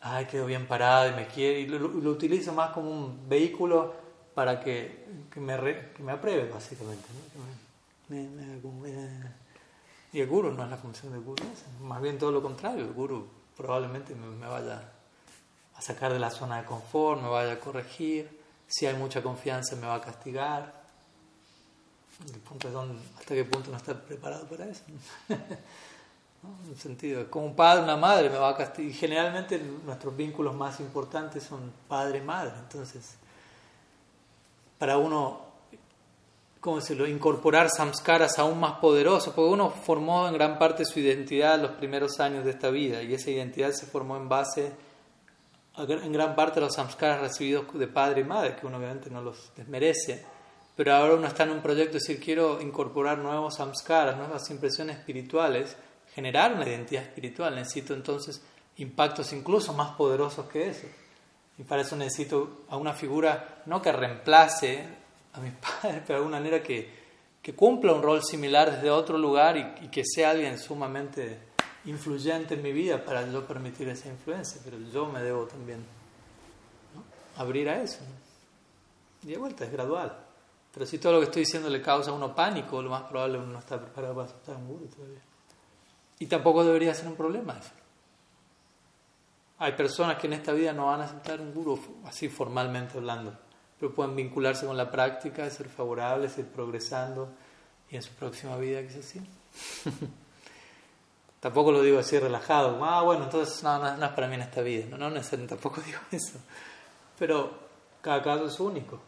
[0.00, 3.94] ay, quedo bien parado y me quiere, y lo, utilizo más como un vehículo
[4.34, 5.56] para que, que, me,
[5.94, 7.08] que me apruebe, básicamente.
[8.08, 8.28] me,
[10.12, 11.44] y el guru no es la función del guru,
[11.82, 14.92] más bien todo lo contrario, el guru probablemente me, vaya
[15.76, 19.76] a sacar de la zona de confort, me vaya a corregir, si hay mucha confianza
[19.76, 20.80] me va a castigar.
[22.26, 22.74] El punto es
[23.18, 24.82] hasta qué punto no está preparado para eso.
[26.42, 28.90] En sentido, como un padre, una madre me va a castigar.
[28.90, 32.52] Y generalmente nuestros vínculos más importantes son padre-madre.
[32.58, 33.16] Entonces,
[34.78, 35.50] para uno
[36.60, 41.54] ¿cómo decirlo?, incorporar samskaras aún más poderosos, porque uno formó en gran parte su identidad
[41.54, 44.72] en los primeros años de esta vida y esa identidad se formó en base
[45.76, 49.22] en gran parte de los samskaras recibidos de padre y madre, que uno obviamente no
[49.22, 50.22] los desmerece,
[50.76, 54.98] pero ahora uno está en un proyecto de decir quiero incorporar nuevos samskaras, nuevas impresiones
[54.98, 55.76] espirituales,
[56.14, 58.42] generar una identidad espiritual, necesito entonces
[58.76, 60.86] impactos incluso más poderosos que eso.
[61.58, 64.84] Y para eso necesito a una figura no que reemplace
[65.34, 66.90] a mis padres, pero de alguna manera que,
[67.42, 71.50] que cumpla un rol similar desde otro lugar y, que sea alguien sumamente
[71.84, 75.84] influyente en mi vida para yo permitir esa influencia, pero yo me debo también
[77.36, 78.00] abrir a eso.
[79.22, 80.16] Y de vuelta es gradual.
[80.72, 83.38] Pero si todo lo que estoy diciendo le causa a uno pánico, lo más probable
[83.38, 85.20] es uno no está preparado para aceptar un guru todavía.
[86.20, 87.72] Y tampoco debería ser un problema eso.
[89.58, 93.36] Hay personas que en esta vida no van a aceptar un guru, así formalmente hablando
[93.80, 97.30] pero pueden vincularse con la práctica, ser favorables, ir progresando
[97.88, 99.20] y en su próxima vida que así.
[101.40, 104.60] tampoco lo digo así relajado, ah, bueno, entonces no, no, es para mí en esta
[104.60, 106.38] vida, no, no tampoco digo eso,
[107.18, 107.58] pero
[108.02, 109.00] cada caso es único.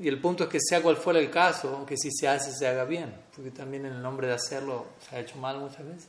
[0.00, 2.66] Y el punto es que sea cual fuera el caso, que si se hace, se
[2.66, 6.08] haga bien, porque también en el nombre de hacerlo se ha hecho mal muchas veces.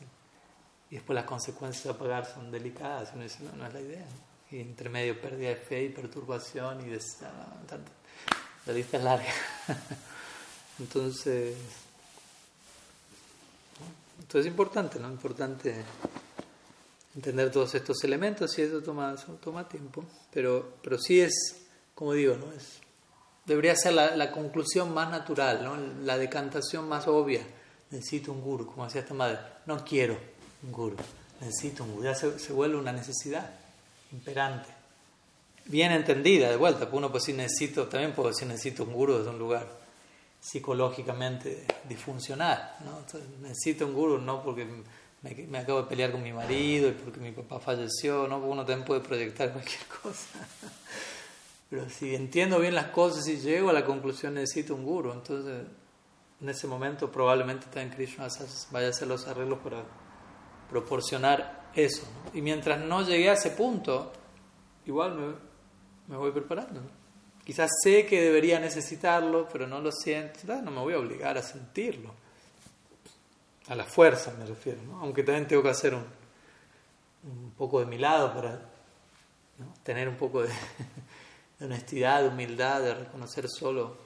[0.90, 4.06] Y después las consecuencias a pagar son delicadas, uno dice, no, no es la idea.
[4.52, 9.34] Y entre medio pérdida de fe y perturbación y la lista es larga.
[10.80, 11.56] Entonces,
[14.20, 15.10] Entonces es importante, ¿no?
[15.10, 15.76] Importante
[17.16, 21.34] entender todos estos elementos y eso toma, toma tiempo, pero, pero sí es,
[21.96, 22.54] como digo, ¿no?
[22.54, 22.80] Es,
[23.46, 25.78] debería ser la, conclusión más natural, ¿no?
[26.06, 27.42] la decantación más obvia.
[27.90, 30.96] Necesito un guru, como decía esta madre, no quiero un guru,
[31.42, 33.50] necesito un guru, ya se, se vuelve una necesidad
[34.12, 34.70] imperante.
[35.66, 39.30] Bien entendida, de vuelta, uno puede decir necesito, también puedo decir necesito un guru desde
[39.30, 39.68] un lugar
[40.40, 43.02] psicológicamente disfuncional, ¿no?
[43.42, 44.66] necesito un guru no porque
[45.22, 48.38] me, acabo de pelear con mi marido y porque mi papá falleció, ¿no?
[48.38, 50.48] uno también puede proyectar cualquier cosa.
[51.70, 55.66] Pero si entiendo bien las cosas y llego a la conclusión necesito un guru, entonces
[56.40, 58.28] en ese momento probablemente también Krishna
[58.72, 59.84] vaya a hacer los arreglos para
[60.70, 62.08] proporcionar eso.
[62.34, 64.12] Y mientras no llegué a ese punto,
[64.86, 65.34] igual me,
[66.08, 66.82] me voy preparando.
[67.44, 70.40] Quizás sé que debería necesitarlo, pero no lo siento.
[70.62, 72.14] No me voy a obligar a sentirlo
[73.68, 75.00] a la fuerza me refiero, ¿no?
[75.00, 76.06] aunque también tengo que hacer un,
[77.24, 78.62] un poco de mi lado para
[79.84, 80.50] tener un poco de,
[81.60, 83.98] honestidad, de humildad, de reconocer solo,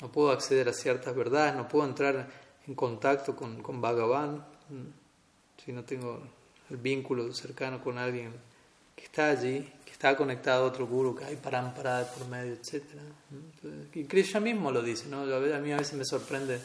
[0.00, 2.28] no puedo acceder a ciertas verdades, no puedo entrar
[2.66, 4.44] en contacto con, con Bhagavan
[5.66, 6.22] si no tengo
[6.70, 8.32] el vínculo cercano con alguien
[8.94, 12.84] que está allí, que está conectado a otro guru, que hay parámpara por medio, etc.
[13.94, 15.22] Y Krishna mismo lo dice, ¿no?
[15.22, 16.60] a mí a veces me sorprende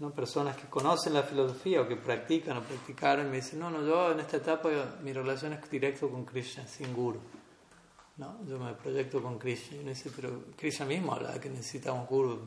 [0.00, 0.10] ¿no?
[0.10, 4.10] personas que conocen la filosofía o que practican o practicaron me dicen, no, no, yo
[4.10, 4.68] en esta etapa
[5.02, 7.20] mi relación es directo con Krishna, sin guru.
[8.16, 8.44] ¿no?
[8.46, 9.76] Yo me proyecto con Krishna.
[9.76, 12.40] Y uno dice, pero Krishna mismo habla que necesitamos guru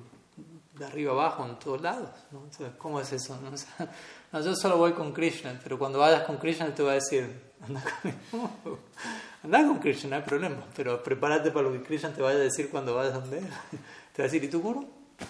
[0.73, 2.09] de arriba abajo, en todos lados.
[2.31, 2.43] ¿no?
[2.43, 3.39] Entonces, ¿cómo es eso?
[3.41, 4.41] ¿no?
[4.41, 7.29] yo solo voy con Krishna, pero cuando vayas con Krishna te va a decir,
[7.61, 7.83] anda
[8.31, 8.79] con,
[9.43, 12.41] anda con Krishna, no hay problema, pero prepárate para lo que Krishna te vaya a
[12.41, 13.47] decir cuando vayas donde él.
[14.13, 14.87] Te va a decir, ¿y tu guru?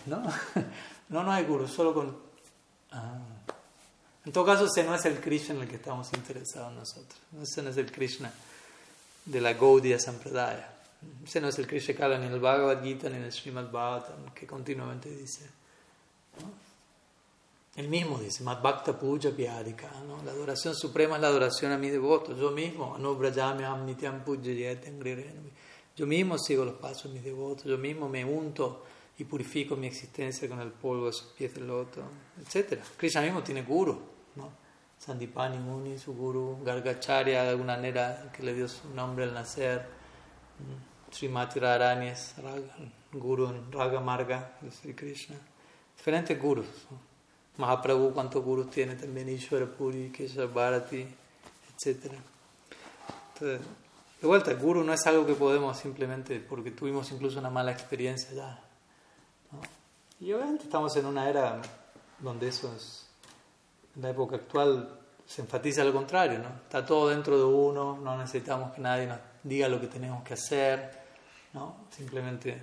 [0.08, 0.22] No.
[1.08, 2.18] No, no hay guru, solo con...
[2.92, 3.18] Ah.
[4.26, 7.18] En todo caso, ese no es el Krishna en el que estamos interesados nosotros.
[7.42, 8.32] Ese no es el Krishna
[9.26, 10.73] de la Gaudiya Sampradaya.
[11.24, 13.32] Ese no es el Krishna que habla ni en el Bhagavad Gita ni en el
[13.32, 15.50] Srimad Bhagavatam, que continuamente dice.
[17.76, 20.22] Él mismo dice, Madhbhakta Puja Pyadika, ¿no?
[20.24, 22.36] la adoración suprema es la adoración a mi devoto.
[22.38, 22.98] Yo mismo,
[25.96, 28.84] Yo mismo sigo los pasos de mis devotos, yo mismo me unto
[29.18, 32.02] y purifico mi existencia con el polvo de sus pies de loto,
[32.42, 32.80] etc.
[32.96, 34.00] Krishna mismo tiene guru,
[34.36, 34.52] ¿no?
[35.00, 39.86] Sandipani Muni, su guru, Gargacharya, de alguna manera, que le dio su nombre al nacer,
[40.60, 42.34] mm, Srimati Radharani es
[43.12, 45.36] guru Raga Marga de Sri Krishna.
[45.96, 46.66] Diferentes gurus.
[47.58, 52.14] Mahaprabhu, cuántos gurus tiene también, Ishvara Puri, Kesha Bharati, etc.
[53.34, 53.62] Entonces,
[54.20, 57.72] de vuelta, el guru no es algo que podemos simplemente, porque tuvimos incluso una mala
[57.72, 58.60] experiencia ya,
[60.20, 61.62] y obviamente estamos en una era
[62.20, 63.06] donde eso es,
[63.96, 66.48] en la época actual se enfatiza lo contrario, ¿no?
[66.48, 70.34] Está todo dentro de uno, no necesitamos que nadie nos diga lo que tenemos que
[70.34, 71.03] hacer,
[71.54, 71.88] ¿no?
[71.92, 72.62] Simplemente,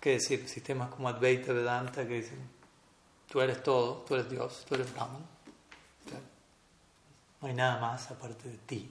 [0.00, 0.48] ¿qué decir?
[0.48, 2.38] Sistemas como Advaita, Vedanta que dicen,
[3.30, 5.24] tú eres todo, tú eres Dios, tú eres Brahman.
[7.40, 8.90] No hay nada más aparte de ti.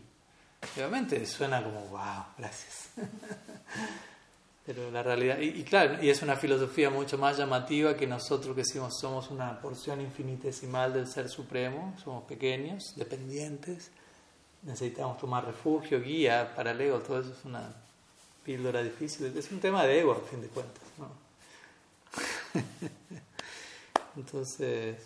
[0.76, 2.90] obviamente suena como, wow, gracias.
[4.66, 8.62] Pero la realidad, y, claro, y es una filosofía mucho más llamativa que nosotros que
[8.62, 13.92] decimos somos una porción infinitesimal del Ser Supremo, somos pequeños, dependientes,
[14.64, 17.85] necesitamos tomar refugio, guía para todo eso es una
[18.46, 20.84] píldora difícil, es un tema de ego a fin de cuentas.
[20.98, 21.10] ¿no?
[24.16, 24.98] Entonces,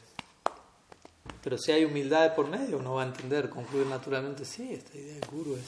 [1.42, 5.16] pero si hay humildad por medio, uno va a entender, concluir naturalmente, sí, esta idea
[5.16, 5.66] de guru es,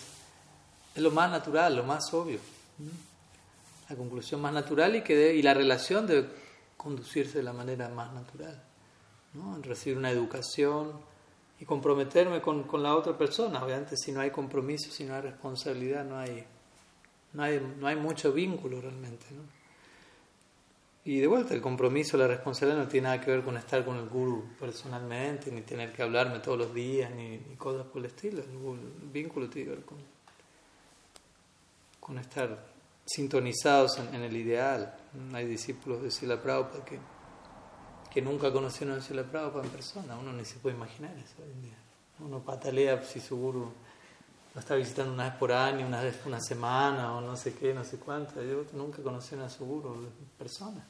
[0.96, 2.40] es lo más natural, lo más obvio
[3.92, 6.30] la conclusión más natural y, que y la relación debe
[6.78, 8.64] conducirse de la manera más natural.
[9.34, 9.62] ¿no?
[9.62, 10.94] Recibir una educación
[11.60, 13.64] y comprometerme con, con, la otra persona.
[13.64, 16.46] Obviamente, si no hay compromiso, si no hay responsabilidad, no hay,
[17.34, 19.26] no hay, no hay mucho vínculo realmente.
[19.32, 19.41] ¿no?
[21.04, 23.98] Y de vuelta, el compromiso, la responsabilidad no tiene nada que ver con estar con
[23.98, 28.44] el guru personalmente, ni tener que hablarme todos los días, ni, cosas por el estilo.
[28.44, 29.98] El, vínculo tiene que ver con,
[32.00, 32.67] con estar
[33.04, 34.96] sintonizados en, el ideal.
[35.34, 37.00] Hay discípulos de Sila Prabhupada que,
[38.12, 40.15] que nunca conocieron a Sila Prabhupada en persona.
[40.20, 41.78] Uno ni se puede imaginar eso hoy en día.
[42.20, 43.74] Uno patalea si su guru
[44.54, 47.54] lo está visitando una vez por año, una vez por una semana o no sé
[47.54, 48.44] qué, no sé cuánto.
[48.44, 50.86] Yo nunca conocieron a su guru en persona.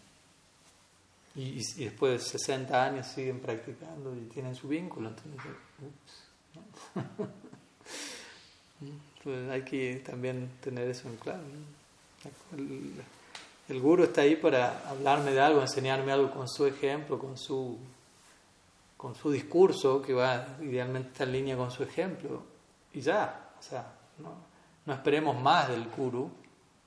[1.36, 5.10] Y, y, después de 60 años siguen practicando y tienen su vínculo.
[5.10, 7.06] Entonces, ups,
[8.82, 11.44] Entonces hay que también tener eso en claro.
[12.54, 13.02] El,
[13.70, 17.78] el guru está ahí para hablarme de algo, enseñarme algo con su ejemplo, con su,
[18.98, 22.44] con su discurso, que va idealmente está en línea con su ejemplo,
[22.94, 23.86] y ya, o sea,
[24.18, 26.32] no, esperemos más del guru,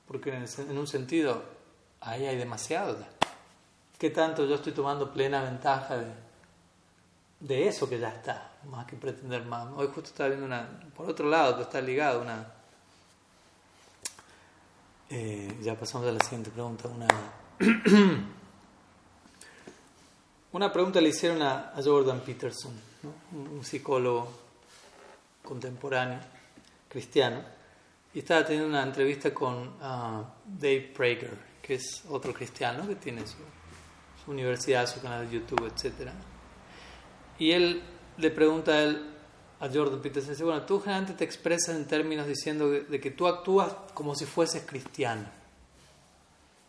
[0.08, 1.40] porque en, un sentido
[2.00, 2.98] ahí hay demasiado.
[3.96, 6.12] ¿Qué tanto yo estoy tomando plena ventaja de,
[7.38, 9.68] de eso que ya está, más que pretender más?
[9.76, 12.52] Hoy justo estaba viendo una, por otro lado, está ligado, una...
[15.10, 17.06] Eh, ya pasamos a la siguiente pregunta, una...
[20.54, 22.72] Una pregunta le hicieron a, Jordan Peterson,
[23.32, 24.28] un, psicólogo
[25.42, 26.20] contemporáneo,
[26.94, 27.42] cristiano,
[28.14, 33.22] y estaba teniendo una entrevista con ah, Dave Prager, que es otro cristiano que tiene
[33.26, 36.10] su, universidad, su canal de YouTube, etc.
[37.40, 37.82] Y él
[38.16, 39.10] le pregunta a él,
[39.58, 43.26] a Jordan Peterson, dice, bueno, tú generalmente te expresas en términos diciendo de que tú
[43.26, 45.26] actúas como si fueses cristiano.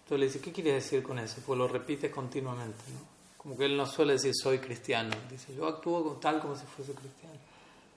[0.04, 1.38] Entonces le dice, ¿qué quieres decir con eso?
[1.46, 3.16] Pues lo repites continuamente, ¿no?
[3.38, 6.94] Como que él no suele decir soy cristiano, dice yo actúo tal como si fuese
[6.94, 7.36] cristiano.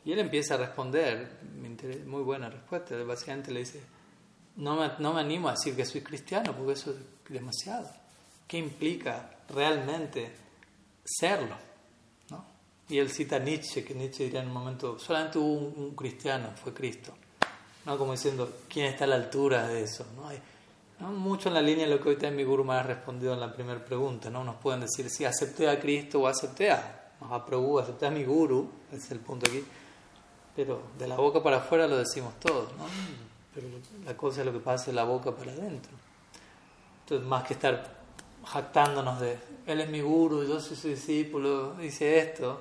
[0.05, 1.39] Y él empieza a responder,
[2.07, 3.83] muy buena respuesta, básicamente le dice,
[4.57, 6.97] no me, no me animo a decir que soy cristiano porque eso es
[7.33, 7.89] demasiado.
[8.47, 10.33] ¿Qué implica realmente
[11.05, 11.55] serlo?
[12.31, 12.45] ¿No?
[12.89, 16.51] Y él cita a Nietzsche, que Nietzsche diría en un momento, solamente hubo un, cristiano,
[16.57, 17.13] fue Cristo.
[17.85, 17.97] ¿No?
[17.97, 20.07] Como diciendo, ¿quién está a la altura de eso?
[20.17, 20.29] ¿No?
[20.29, 20.41] Hay,
[21.01, 23.39] mucho en la línea de lo que hoy también mi guru me ha respondido en
[23.39, 24.31] la primera pregunta.
[24.31, 24.43] ¿no?
[24.43, 28.69] Nos pueden decir si acepté a Cristo o acepté a Mahaprabhu, acepté a mi guru,
[28.91, 29.63] es el punto aquí.
[30.59, 32.73] Pero de la boca para afuera lo decimos todos.
[32.77, 32.85] ¿no?
[33.55, 33.69] Pero
[34.05, 35.93] la cosa es lo que pasa de la boca para adentro.
[37.05, 37.97] Entonces, más que estar
[38.45, 42.59] jactándonos de él es mi guru, yo soy su discípulo, dice esto,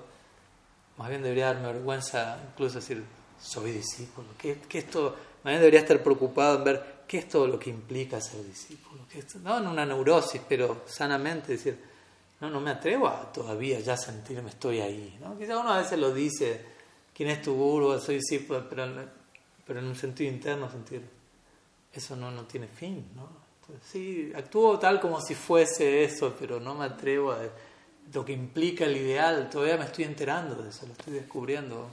[0.97, 3.03] más bien debería darme vergüenza incluso decir
[3.41, 4.27] soy discípulo.
[4.37, 5.15] ¿Qué, qué esto?
[5.43, 9.07] Más bien debería estar preocupado en ver ¿qué es todo lo que implica ser discípulo?
[9.41, 11.79] no en una neurosis, pero sanamente decir,
[12.41, 15.17] no, no me atrevo a todavía ya sentirme estoy ahí.
[15.19, 15.35] ¿no?
[15.35, 16.76] Quizá uno a veces lo dice,
[17.17, 17.99] ¿quién es tu guru?
[17.99, 18.85] Soy discípulo, pero,
[19.65, 21.01] pero en un sentido interno sentir,
[21.91, 23.03] eso no, no tiene fin.
[23.15, 23.27] ¿no?
[23.83, 27.39] sí, actúo tal como si fuese eso, pero no me atrevo a
[28.13, 31.89] lo que implica el ideal, todavía me estoy enterando de eso, lo estoy descubriendo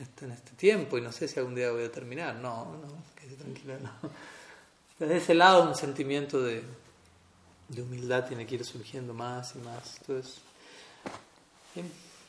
[0.00, 2.34] este, en este tiempo y no sé si algún día voy a terminar.
[2.34, 4.10] No, no, quédese tranquilo, no.
[4.98, 6.62] Desde ese lado un sentimiento de,
[7.68, 9.98] de humildad tiene que ir surgiendo más y más.
[10.00, 10.40] Entonces,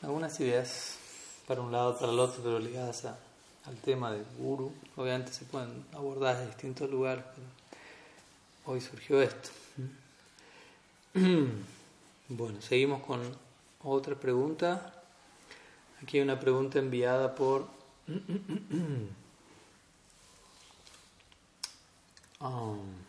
[0.00, 0.98] algunas ideas
[1.46, 4.72] para un lado, para el otro, pero ligadas al tema de guru.
[4.96, 7.46] Obviamente se pueden abordar de distintos lugares, pero
[8.66, 9.50] hoy surgió esto.
[12.26, 13.20] Bueno, seguimos con
[13.82, 14.94] otra pregunta.
[16.02, 17.68] Aquí hay una pregunta enviada por
[22.40, 23.04] um,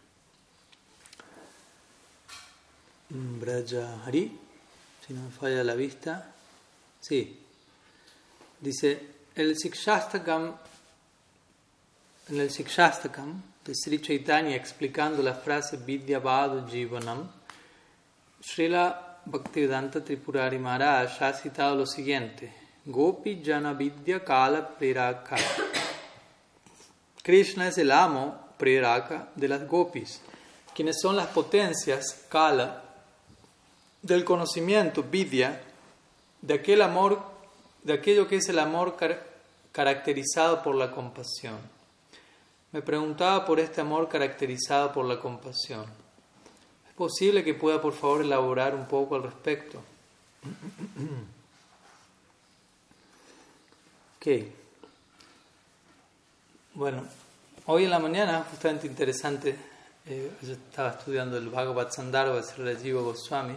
[3.40, 4.38] Braja Hari,
[5.08, 6.34] si no me falla la vista.
[7.00, 7.45] Sí.
[8.66, 9.00] Dice,
[9.36, 10.58] el Sikshastakam,
[12.30, 17.30] en el Sikshastakam de Sri Chaitanya explicando la frase Vidya Badu Jivanam,
[18.42, 22.52] Srila Bhaktivedanta Tripurari Maharaj ha citado lo siguiente.
[22.86, 25.38] Gopi Janavidya Kala Preraka.
[27.22, 30.22] Krishna es el amo Preraka de las gopis,
[30.74, 32.84] quienes son las potencias Kala
[34.02, 35.62] del conocimiento, Vidya,
[36.42, 37.35] de aquel amor,
[37.86, 38.98] de aquello que es el amor
[39.72, 41.60] caracterizado por la compasión.
[42.72, 45.86] Me preguntaba por este amor caracterizado por la compasión.
[46.90, 49.82] ¿Es posible que pueda, por favor, elaborar un poco al respecto?
[56.74, 57.06] Bueno,
[57.68, 59.56] hoy en la mañana, justamente interesante,
[60.08, 63.56] eh, yo estaba estudiando el Bhagavad Sandarbha de Rajiva Goswami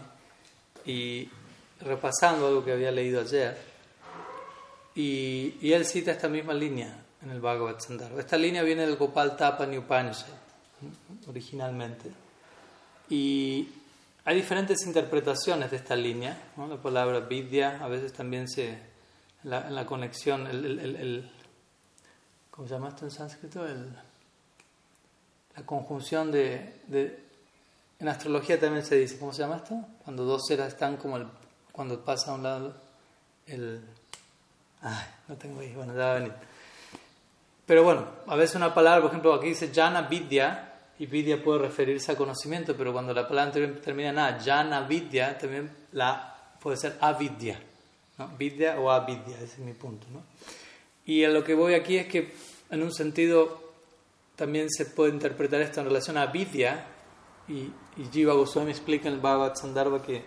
[0.85, 1.27] y
[1.81, 3.67] repasando algo que había leído ayer.
[4.99, 8.19] Y, él cita esta misma línea en el Bhagavad Sandarbha.
[8.19, 10.27] Esta línea viene del Gopal Tapani Upanishad,
[11.29, 12.11] originalmente.
[13.09, 13.69] Y
[14.25, 16.37] hay diferentes interpretaciones de esta línea.
[16.57, 18.77] La palabra vidya a veces también se
[19.45, 21.31] la, la conexión, el,
[22.51, 23.65] ¿cómo se llama esto en sánscrito?
[25.55, 27.23] la conjunción de,
[28.01, 29.77] En astrología también se dice, ¿cómo se llama esto?
[30.03, 31.29] Cuando dos ceras están como el,
[31.71, 32.75] cuando pasa a un lado
[33.46, 33.81] el...
[34.83, 36.33] Ay, no tengo ahí, bueno, ya va a venir.
[37.66, 41.60] Pero bueno, a veces una palabra, por ejemplo, aquí dice Jana Vidya, y Vidya puede
[41.60, 46.76] referirse a conocimiento, pero cuando la palabra termina en A, Jana Vidya, también la puede
[46.76, 47.60] ser Avidya.
[48.18, 48.29] ¿no?
[48.37, 50.06] Vidya o avidya, ese es mi punto.
[50.12, 50.22] ¿no?
[51.06, 52.33] Y a lo que voy aquí es que
[52.70, 53.62] en un sentido
[54.37, 56.87] también se puede interpretar esto en relación a vidya
[57.48, 60.22] y, y Jiva Goswami explica en el Bhagavad Sandarbha que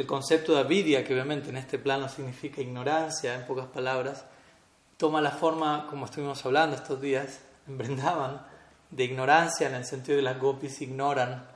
[0.00, 4.24] el concepto de avidia, que obviamente en este plano significa ignorancia, en pocas palabras,
[4.96, 8.44] toma la forma, como estuvimos hablando estos días, en Brindavan,
[8.90, 11.46] de ignorancia en el sentido de que las gopis ignoran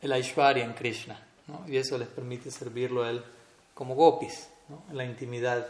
[0.00, 1.18] el Aishwarya en Krishna,
[1.66, 3.22] y eso les permite servirlo a él
[3.74, 4.48] como gopis,
[4.90, 5.66] en la intimidad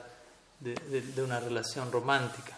[0.61, 2.57] de, una relación romántica.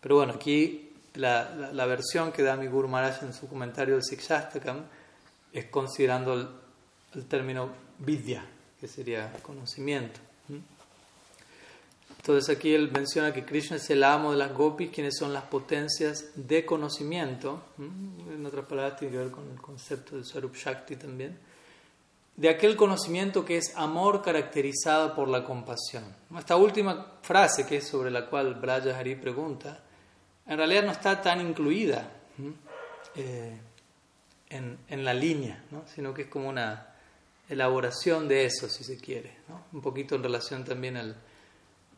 [0.00, 4.84] Pero bueno, aquí la, versión que da mi Guru Maharaj en su comentario del Sikshastakam
[5.52, 6.48] es considerando el,
[7.14, 7.68] el término
[7.98, 8.44] vidya,
[8.84, 10.20] que sería conocimiento.
[12.18, 15.44] Entonces aquí él menciona que Krishna es el amo de las gopis, quienes son las
[15.44, 17.62] potencias de conocimiento.
[17.78, 21.38] En otras palabras, tiene que ver con el concepto de Sarup Shakti también.
[22.36, 26.04] De aquel conocimiento que es amor caracterizado por la compasión.
[26.36, 29.82] Esta última frase, que es sobre la cual Braja Hari pregunta,
[30.46, 32.06] en realidad no está tan incluida
[33.14, 33.58] eh,
[34.50, 35.84] en, en, la línea, ¿no?
[35.86, 36.93] sino que es como una
[37.48, 39.64] elaboración de eso, si se quiere, ¿no?
[39.72, 41.16] un poquito en relación también al...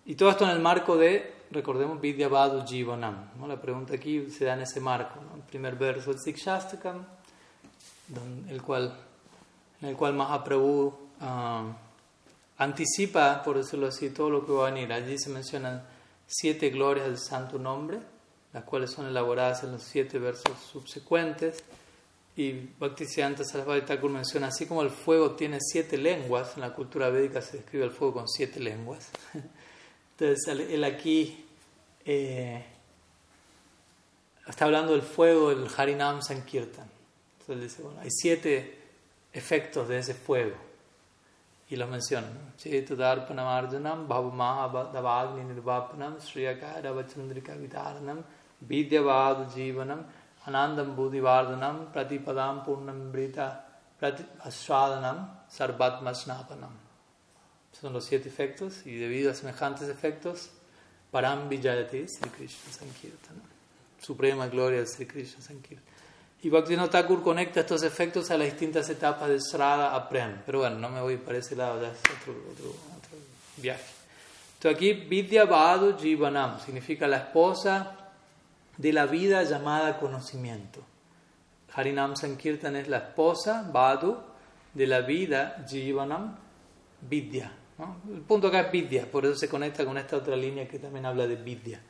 [0.05, 3.31] Y todo esto en el marco de, recordemos, Vidyavadu Jivanam.
[3.39, 3.47] ¿no?
[3.47, 5.37] La pregunta aquí se da en ese marco, ¿no?
[5.37, 7.05] el primer verso del Sikshastakam,
[8.49, 8.97] el cual,
[9.83, 10.87] en el cual Mahaprabhu
[11.21, 11.73] uh,
[12.59, 14.93] anticipa, por decirlo así, todo lo que va a venir.
[14.93, 15.85] Allí se mencionan
[16.27, 17.99] siete glorias del santo nombre,
[18.53, 21.63] las cuales son elaboradas en los siete versos subsecuentes.
[22.37, 27.09] Y Bhaktisiddhanta Sarasvati Thakur menciona, así como el fuego tiene siete lenguas, en la cultura
[27.09, 29.09] védica se describe el fuego con siete lenguas.
[30.19, 31.47] Entonces, él aquí
[32.05, 32.63] eh,
[34.47, 36.89] está hablando del fuego del Harinam Sankirtan.
[37.41, 38.79] Entonces dice, bueno, hay siete
[39.33, 40.57] efectos de ese fuego.
[41.69, 42.29] Y los menciona.
[42.59, 48.23] Chetudarpanam Arjunam, Bhavamaha Nirvapanam, Sriyakara Vachandrika Vidaranam,
[48.61, 50.05] Vidyavad Jivanam,
[50.47, 53.65] Buddhivardhanam, Pratipadam Purnam Brita,
[54.01, 56.73] Aswadanam, Sarvatma Snapanam.
[57.73, 60.51] Son los siete efectos y debido a semejantes efectos,
[61.11, 63.43] Param Vijayati Sri Krishna Sankirtana.
[64.01, 65.83] Suprema gloria de Sri Krishna Sankirtana.
[66.43, 70.43] Y Bhaktivinoda Thakur conecta estos efectos a las distintas etapas de Srada a Prem.
[70.47, 73.19] Pero bueno, no me voy para ese lado, ya es otro, otro, otro
[73.57, 73.85] viaje.
[74.55, 78.06] Entonces aquí Vidya Bhadu Jivanam significa la esposa
[78.77, 80.83] de la vida llamada conocimiento.
[81.75, 84.19] Harinam Sankirtan es la esposa, Badu,
[84.73, 86.37] de la vida, Jivanam,
[87.03, 87.53] Vidya.
[88.13, 91.05] El punto acá es Vidya, por eso se conecta con esta otra línea que también
[91.05, 91.81] habla de Vidya.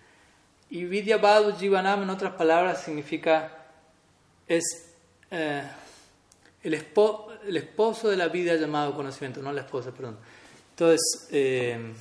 [0.70, 3.53] Y Vidya Badu Jivanam, en otras palabras, significa
[4.47, 4.64] es
[5.30, 5.62] eh,
[6.62, 10.18] el, el, esposo de la vida llamado conocimiento, no la esposa, perdón.
[10.70, 11.95] Entonces, eh,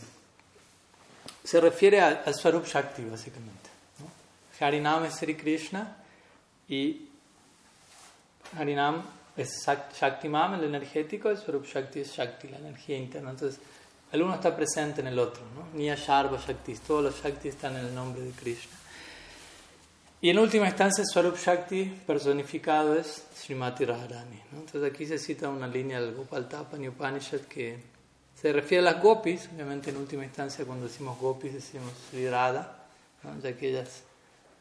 [1.44, 3.65] se refiere al Swarup Shakti, básicamente.
[4.60, 5.98] Harinam es Sri Krishna
[6.68, 7.10] y
[8.58, 9.04] Harinam
[9.36, 9.68] es
[10.00, 13.32] Shaktimam, el energético, y Swarup Shakti es Shakti, la energía interna.
[13.32, 13.60] Entonces,
[14.12, 15.78] el uno está presente en el otro, ¿no?
[15.78, 18.78] Niya Sharva Shakti, todos los Shakti están en el nombre de Krishna.
[20.22, 24.42] Y en última instancia, Swarup Shakti personificado es Srimati Radharani.
[24.54, 27.78] Entonces, aquí se cita una línea del Gopal Tapani Upanishad que
[28.40, 32.86] se refiere a las gopis, obviamente en última instancia, cuando decimos gopis, decimos Sri Radha,
[33.42, 34.04] ya que ellas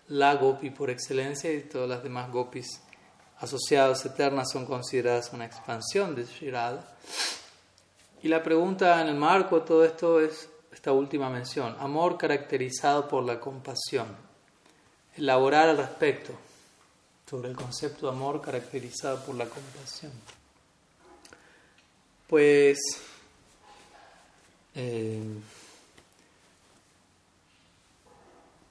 [0.08, 2.80] la gopi por excelencia y todas las demás gopis
[3.38, 6.52] asociadas eternas son consideradas una expansión de Sri
[8.22, 13.08] Y la pregunta en el marco de todo esto es esta última mención, amor caracterizado
[13.08, 14.08] por la compasión.
[15.16, 16.32] Elaborar al respecto
[17.28, 20.12] sobre el concepto de amor caracterizado por la compasión.
[22.26, 22.78] Pues
[24.74, 25.22] eh,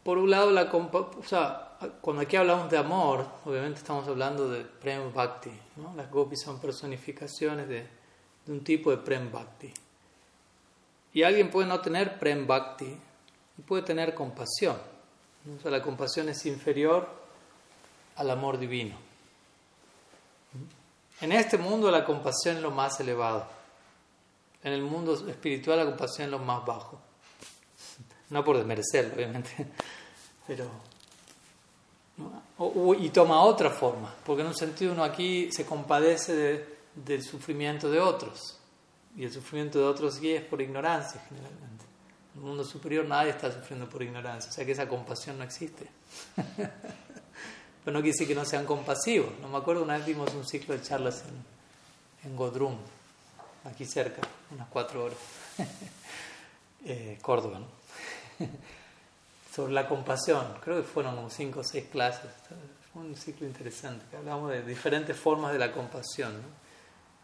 [0.03, 4.63] por un lado, la o sea, cuando aquí hablamos de amor, obviamente estamos hablando de
[4.63, 5.51] Prem Bhakti.
[5.77, 5.93] ¿no?
[5.95, 7.87] Las gopis son personificaciones de,
[8.47, 9.73] un tipo de Prem Bhakti.
[11.13, 12.97] Y alguien puede no tener Prem Bhakti
[13.57, 14.77] y puede tener compasión.
[15.57, 17.07] O sea, la compasión es inferior
[18.15, 18.95] al amor divino.
[21.21, 23.47] En este mundo la compasión es lo más elevado.
[24.63, 26.99] En el mundo espiritual la compasión es lo más bajo.
[28.29, 29.67] No por desmerecerlo, obviamente,
[30.47, 30.69] pero...
[32.99, 36.65] y toma otra forma, porque en un sentido uno aquí se compadece
[36.95, 38.57] del sufrimiento de otros,
[39.15, 41.85] y el sufrimiento de otros aquí es por ignorancia generalmente.
[42.33, 45.43] En el mundo superior nadie está sufriendo por ignorancia, o sea que esa compasión no
[45.43, 45.87] existe.
[47.83, 49.37] Pero no quiere decir que no sean compasivos.
[49.41, 51.23] No me acuerdo, una vez vimos un ciclo de charlas
[52.23, 52.77] en, en Godrum,
[53.65, 54.21] aquí cerca,
[54.51, 55.17] unas cuatro horas,
[56.85, 58.47] eh, Córdoba, ¿no?
[59.53, 60.55] sobre la compasión.
[60.63, 62.31] Creo que fueron como cinco o seis clases.
[62.91, 64.17] Fue un ciclo interesante.
[64.17, 66.33] Hablamos de diferentes formas de la compasión.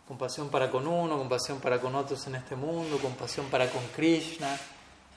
[0.07, 4.57] Compasión para con uno, compasión para con otros en este mundo, compasión para con Krishna,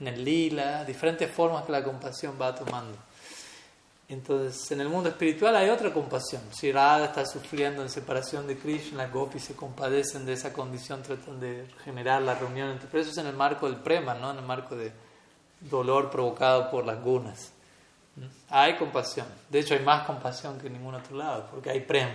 [0.01, 2.99] en el lila, diferentes formas que la compasión va tomando.
[4.09, 6.43] Entonces, en el mundo espiritual hay otra compasión.
[6.51, 11.41] Si Radha está sufriendo en separación de Krishna, gopis se compadecen de esa condición, tratan
[11.41, 12.89] de generar la reunión entre.
[12.89, 14.31] Pero eso es en el marco del prema, ¿no?
[14.31, 14.93] En el marco de
[15.69, 17.53] dolor provocado por las gunas.
[18.51, 19.27] Hay compasión.
[19.49, 22.13] De hecho, hay más compasión que en ningún otro lado, porque hay prema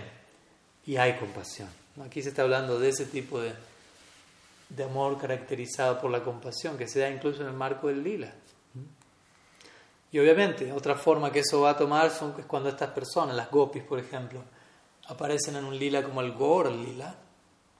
[0.86, 1.70] y hay compasión.
[2.06, 3.54] Aquí se está hablando de ese tipo de,
[4.70, 8.34] de amor caracterizado por la compasión, que se da incluso en el marco del lila.
[10.12, 13.52] Y obviamente, otra forma que eso va a tomar son, es cuando estas personas, las
[13.52, 14.42] gopis, por ejemplo,
[15.08, 17.16] aparecen en un lila como el Gor lila,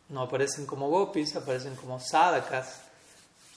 [0.10, 2.82] no aparecen como gopis, aparecen como sadakas,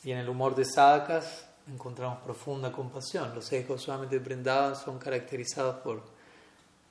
[0.03, 3.35] y en el humor de sadakas encontramos profunda compasión.
[3.35, 6.03] Los seis solamente brindaban son caracterizados por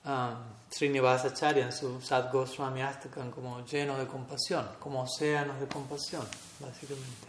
[0.06, 0.36] um,
[0.72, 6.26] Srinivasa Acharya en su Sad Goswami Astakam como llenos de compasión, como océanos de compasión,
[6.60, 7.28] básicamente.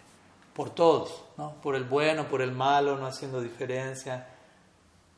[0.54, 1.54] Por todos, ¿no?
[1.62, 4.26] por el bueno, por el malo, no haciendo diferencia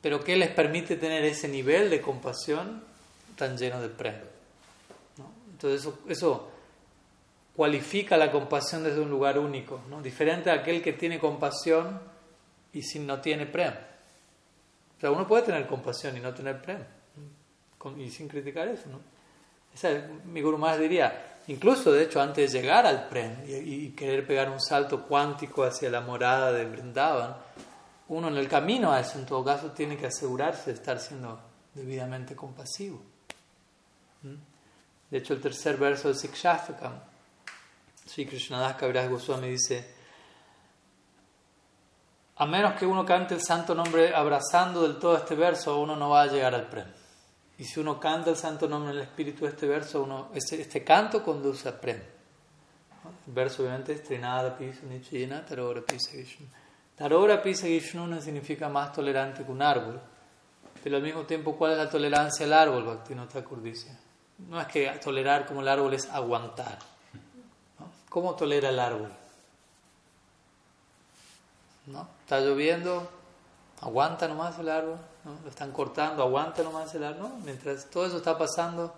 [0.03, 2.83] pero ¿qué les permite tener ese nivel de compasión
[3.37, 4.33] tan lleno de premio?
[5.53, 6.49] Entonces eso,
[7.55, 10.03] cualifica la compasión desde un lugar único, ¿no?
[10.03, 12.01] diferente a aquel que tiene compasión
[12.73, 13.81] y sin, no tiene premio.
[14.97, 16.87] O sea, uno puede tener compasión y no tener premio,
[17.99, 18.89] y sin criticar eso.
[18.89, 19.01] ¿no?
[19.75, 24.27] Esa, mi guru más diría, incluso de hecho antes de llegar al prem y, querer
[24.27, 27.37] pegar un salto cuántico hacia la morada de Brindavan,
[28.09, 31.41] uno en el camino a eso, en todo caso, tiene que asegurarse de estar siendo
[31.75, 33.03] debidamente compasivo.
[34.23, 34.35] ¿Mm?
[35.11, 36.93] De hecho, el tercer verso de Sikshastakam,
[38.07, 39.95] Sri Krishnadas Kaviraj Goswami dice:
[42.43, 46.11] A menos que uno cante el santo nombre abrazando del todo este verso, uno no
[46.11, 46.89] va a llegar al prem.
[47.57, 50.61] Y si uno canta el santo nombre en el espíritu de este verso, uno, este,
[50.61, 51.99] este canto conduce al prem.
[53.29, 56.49] El verso obviamente es Trinada Pisa Nichina Tarora Pisa Vishnu.
[56.97, 60.01] Tarora Pisa Gishnu no significa más tolerante que un árbol,
[60.83, 62.83] pero al mismo tiempo, ¿cuál es la tolerancia al árbol?
[62.83, 63.97] Bhaktivinoda dice.
[64.49, 66.77] No es que tolerar como el árbol es aguantar.
[68.09, 69.22] ¿Cómo tolera el árbol?
[71.87, 72.09] ¿No?
[72.21, 73.09] Está lloviendo,
[73.81, 74.99] aguanta nomás el árbol,
[75.43, 77.33] lo están cortando, aguanta nomás el árbol.
[77.45, 78.95] Mientras todo eso está pasando,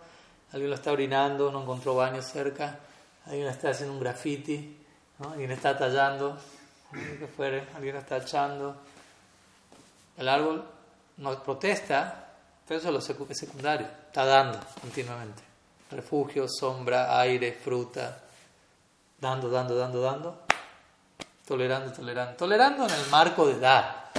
[0.52, 2.78] alguien lo está orinando, no encontró baño cerca,
[3.26, 4.76] alguien está haciendo un graffiti,
[5.18, 6.36] alguien está tallando,
[6.92, 8.76] que fuere, alguien está echando.
[10.16, 10.64] El árbol
[11.16, 12.26] no protesta,
[12.66, 15.42] pero eso es secundario, está dando continuamente.
[15.90, 18.20] Refugio, sombra, aire, fruta,
[19.20, 20.43] dando, dando, dando, dando,
[21.46, 22.36] tolerando, tolerando.
[22.36, 24.10] Tolerando en el marco de dar.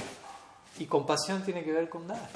[0.78, 2.30] Y compasión tiene que ver con dar,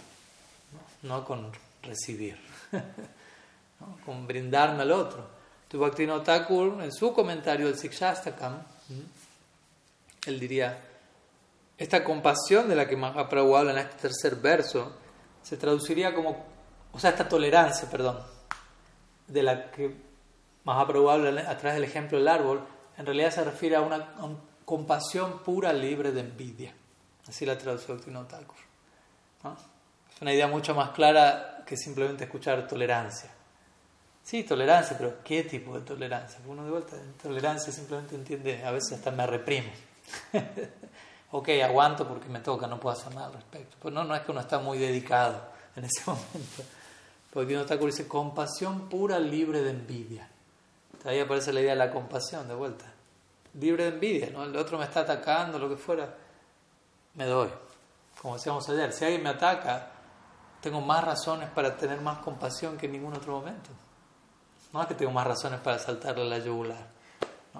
[1.01, 1.51] no, con
[1.83, 2.39] recibir,
[4.05, 5.27] con brindarme al otro.
[5.67, 8.63] Tu Bhaktivinoda Thakur, en su comentario del Sikshastakam,
[10.25, 10.79] él diría,
[11.77, 14.93] esta compasión de la que Mahaprabhu habla en este tercer verso
[15.43, 16.45] se traduciría como,
[16.91, 18.19] o sea, esta tolerancia, perdón,
[19.27, 19.95] de la que
[20.63, 22.65] Mahaprabhu habla a través del ejemplo del árbol,
[22.97, 24.13] en realidad se refiere a una,
[24.69, 26.71] compasión pura, libre de envidia.
[27.27, 28.55] Así la traduce Tino Thakur.
[30.13, 33.31] Es una idea mucho más clara que simplemente escuchar tolerancia.
[34.23, 36.39] Sí, tolerancia, pero ¿qué tipo de tolerancia?
[36.45, 39.71] Uno de vuelta, tolerancia simplemente entiende, a veces hasta me reprimo.
[41.31, 43.75] ok, aguanto porque me toca, no puedo hacer nada al respecto.
[43.81, 46.63] Pero no, no es que uno está muy dedicado en ese momento.
[47.33, 50.29] Porque uno está dice compasión pura, libre de envidia.
[51.05, 52.88] Ahí aparece la idea de la compasión de vuelta.
[53.53, 54.43] Libre de envidia, ¿no?
[54.43, 56.15] El otro me está atacando, lo que fuera,
[57.15, 57.49] me doy.
[58.21, 59.91] Como decíamos ayer, si alguien me ataca,
[60.61, 63.69] tengo más razones para tener más compasión que en ningún otro momento.
[64.71, 66.87] No es que tengo más razones para saltarle la yugular.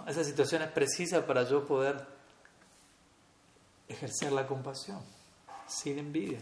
[0.06, 2.06] Esa situación es precisa para yo poder
[3.88, 5.02] ejercer la compasión,
[5.68, 6.40] sin envidia.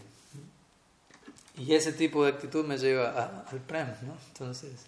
[1.56, 4.14] Y ese tipo de actitud me lleva al prem, ¿no?
[4.28, 4.86] Entonces,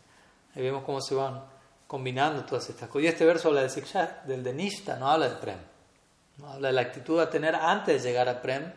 [0.55, 1.43] ahí vemos cómo se van
[1.91, 3.03] combinando todas estas cosas.
[3.03, 5.59] Y este verso habla de siksha, del de nishta, no habla de prem.
[6.39, 6.53] ¿no?
[6.53, 8.73] Habla de la actitud a tener antes de llegar a prem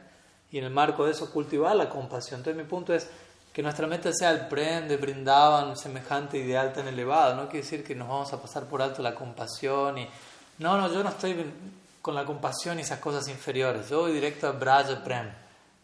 [0.49, 2.39] y en el marco de eso cultivar la compasión.
[2.39, 3.07] Entonces mi punto es
[3.53, 7.35] que nuestra meta sea el prem de brindaban semejante ideal tan elevado.
[7.35, 10.09] No quiere decir que nos vamos a pasar por alto la compasión y...
[10.57, 11.53] No, no, yo no estoy
[12.01, 13.89] con la compasión y esas cosas inferiores.
[13.89, 15.29] Yo voy directo a Braja Prem.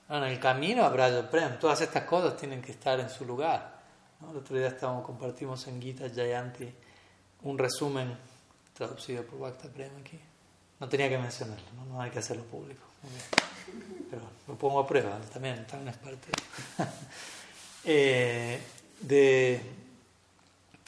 [0.09, 3.77] En el camino a Braja Prem, todas estas cosas tienen que estar en su lugar.
[4.27, 6.88] El otro día estábamos, compartimos en Gita Jayanti
[7.43, 8.17] un resumen
[8.73, 10.19] traducido por Bhakta Prem aquí.
[10.79, 12.81] No tenía que mencionarlo, no, hay que hacerlo público.
[14.09, 16.29] Pero lo pongo a prueba, también, también es parte
[17.83, 18.59] eh,
[19.01, 19.61] de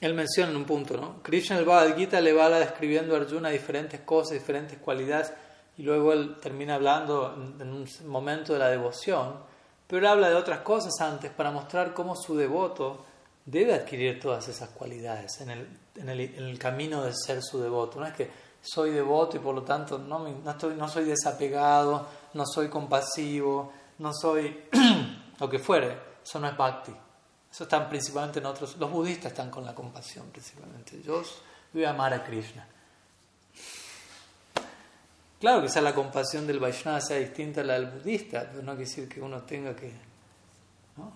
[0.02, 1.22] él menciona en un punto, ¿no?
[1.22, 5.32] Krishna el Bhagavad Gita le va describiendo a Arjuna diferentes cosas, diferentes cualidades,
[5.78, 9.36] y luego él termina hablando en un momento de la devoción,
[9.88, 13.06] pero él habla de otras cosas antes para mostrar cómo su devoto
[13.46, 18.00] debe adquirir todas esas cualidades en el, en el, camino de ser su devoto.
[18.00, 18.30] No es que
[18.62, 23.72] soy devoto y por lo tanto no, no, estoy, no soy desapegado, no soy compasivo,
[24.00, 24.66] no soy
[25.40, 26.94] lo que fuere, eso no es bhakti.
[27.52, 28.78] Eso están principalmente en otros.
[28.78, 31.02] Los budistas están con la compasión principalmente.
[31.02, 31.22] Yo
[31.74, 32.66] voy a amar a Krishna.
[35.40, 38.74] Claro que quizá la compasión del Vaishnava sea distinta a la del budista, pero no
[38.74, 39.92] quiere decir que uno tenga que,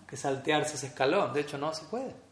[0.08, 1.32] que saltearse ese escalón.
[1.32, 2.25] De hecho, no se puede.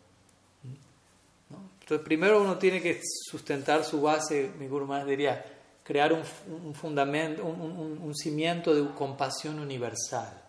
[1.94, 5.46] Entonces, primero uno tiene que sustentar su base, mi Guru Maharaj diría,
[5.84, 6.24] crear un,
[6.66, 10.42] un fundamento, un, un cimiento de compasión universal.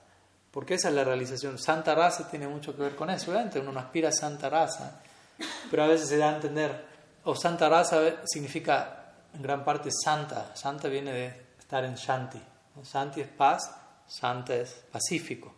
[0.51, 1.59] Porque esa es la realización.
[1.59, 3.31] Santa raza tiene mucho que ver con eso.
[3.31, 5.03] Obviamente uno no aspira a santa raza,
[5.71, 6.87] pero a veces se da a entender,
[7.25, 10.57] o santa raza significa en gran parte santa.
[10.57, 11.27] Santa viene de
[11.59, 12.41] estar en shanti.
[12.83, 13.71] Shanti es paz,
[14.07, 15.55] santa es pacífico.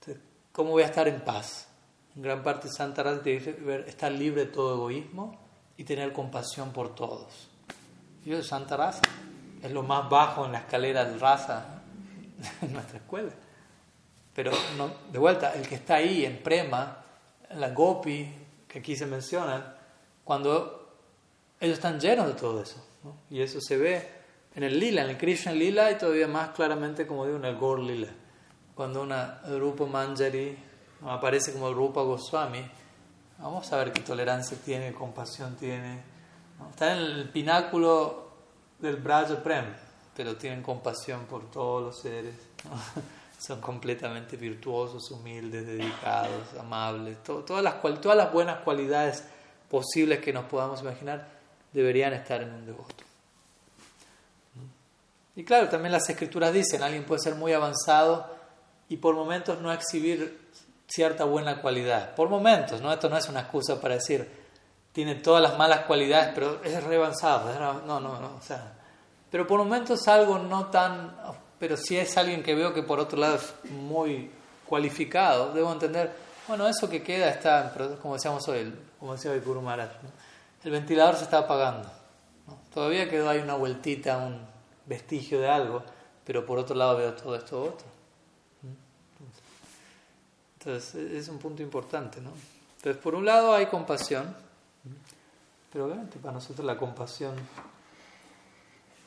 [0.00, 0.22] Entonces,
[0.52, 1.66] ¿Cómo voy a estar en paz?
[2.14, 5.38] Gran parte santa raza tiene que ver estar libre de todo egoísmo
[5.76, 7.48] y tener compasión por todos.
[8.24, 9.00] Yo de santa raza
[9.62, 11.82] es lo más bajo en la escalera de raza
[12.62, 13.32] en nuestra escuela.
[14.34, 17.04] Pero no, de vuelta, el que está ahí en Prema,
[17.48, 18.28] en la Gopi,
[18.68, 19.74] que aquí se mencionan,
[20.24, 20.96] cuando
[21.60, 22.84] ellos están llenos de todo eso.
[23.04, 23.16] ¿no?
[23.30, 24.08] Y eso se ve
[24.54, 27.58] en el Lila, en el Krishna Lila y todavía más claramente, como digo, en el
[27.58, 28.08] Gaur Lila.
[28.74, 30.56] Cuando una Rupa Manjari
[31.06, 32.64] aparece como Rupa Goswami,
[33.38, 36.02] vamos a ver qué tolerancia tiene, qué compasión tiene.
[36.70, 38.30] Está en el pináculo
[38.78, 39.66] del Braja Prem,
[40.16, 42.34] pero tienen compasión por todos los seres.
[43.42, 47.22] son completamente virtuosos, humildes, dedicados, amables.
[47.24, 49.24] todas, las, todas las buenas cualidades
[49.68, 51.28] posibles que nos podamos imaginar
[51.72, 53.04] deberían estar en un devoto.
[55.34, 58.32] Y claro, también las escrituras dicen, alguien puede ser muy avanzado
[58.88, 60.41] y por momentos no exhibir
[60.94, 62.14] cierta buena cualidad.
[62.14, 62.92] Por momentos, ¿no?
[62.92, 64.28] Esto no es una excusa para decir,
[64.92, 67.52] tiene todas las malas cualidades, pero es re avanzado.
[67.86, 68.36] No, no, no.
[68.36, 68.72] O sea,
[69.30, 71.16] pero por momentos algo no tan
[71.62, 74.28] pero si es alguien que veo que por otro lado es muy
[74.66, 76.12] cualificado, debo entender,
[76.48, 77.72] bueno, eso que queda está,
[78.02, 80.10] como decíamos hoy, como decía hoy Guru Maharaj, ¿no?
[80.64, 81.88] el ventilador se está apagando.
[82.74, 84.44] Todavía quedó ahí una vueltita, un
[84.86, 85.84] vestigio de algo,
[86.24, 87.86] pero por otro lado veo todo esto otro.
[90.64, 92.30] Entonces, es un punto importante, ¿no?
[92.76, 94.32] Entonces, por un lado hay compasión,
[95.72, 97.34] pero obviamente para nosotros la compasión...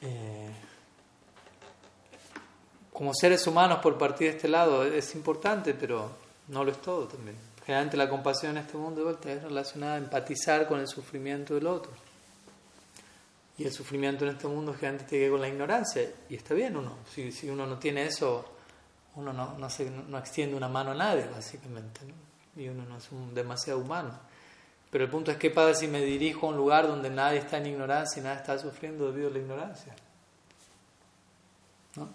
[0.02, 0.52] Eh,
[2.92, 6.12] como seres humanos por partir de este lado es importante, pero
[6.48, 7.36] no lo es todo también.
[7.66, 11.92] Generalmente la compasión en este mundo es relacionada a empatizar con el sufrimiento del otro.
[13.58, 16.10] Y el sufrimiento en este mundo generalmente tiene que ver con la ignorancia.
[16.30, 16.98] Y está bien uno.
[17.14, 18.55] Si, si uno no tiene eso,
[19.16, 22.02] uno no, no, se, no, extiende una mano a nadie, básicamente.
[22.56, 24.12] Y uno no es un, demasiado humano.
[24.90, 27.58] Pero el punto es qué pasa si me dirijo a un lugar donde nadie está
[27.58, 29.96] en ignorancia y nadie está sufriendo debido a la ignorancia.
[31.96, 32.10] ¿No?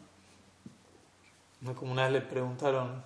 [1.60, 3.02] No como una vez le preguntaron,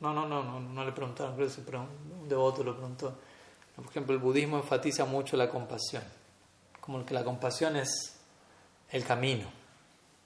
[0.00, 3.16] no, no, no, no, no le preguntaron, creo que un devoto lo preguntó.
[3.74, 6.02] Por ejemplo, el budismo enfatiza mucho la compasión,
[6.80, 8.16] como que la compasión es
[8.90, 9.46] el camino,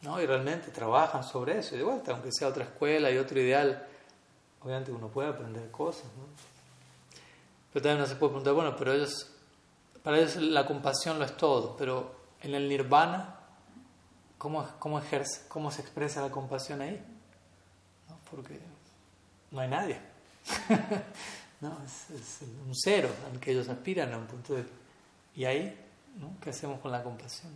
[0.03, 0.21] ¿no?
[0.21, 3.87] Y realmente trabajan sobre eso, y de vuelta, aunque sea otra escuela y otro ideal,
[4.63, 6.25] obviamente uno puede aprender cosas, ¿no?
[7.73, 9.31] Pero también uno se puede preguntar, bueno, pero ellos,
[10.03, 13.37] para ellos la compasión lo es todo, pero en el nirvana,
[14.39, 17.01] ¿cómo, cómo, ejerce, cómo se expresa la compasión ahí?
[18.31, 18.59] porque
[19.51, 19.99] no hay nadie.
[21.61, 24.57] no, es, un cero al que ellos aspiran a un punto.
[25.35, 25.77] ¿Y ahí?
[26.19, 26.33] ¿no?
[26.41, 27.53] ¿Qué hacemos con la compasión?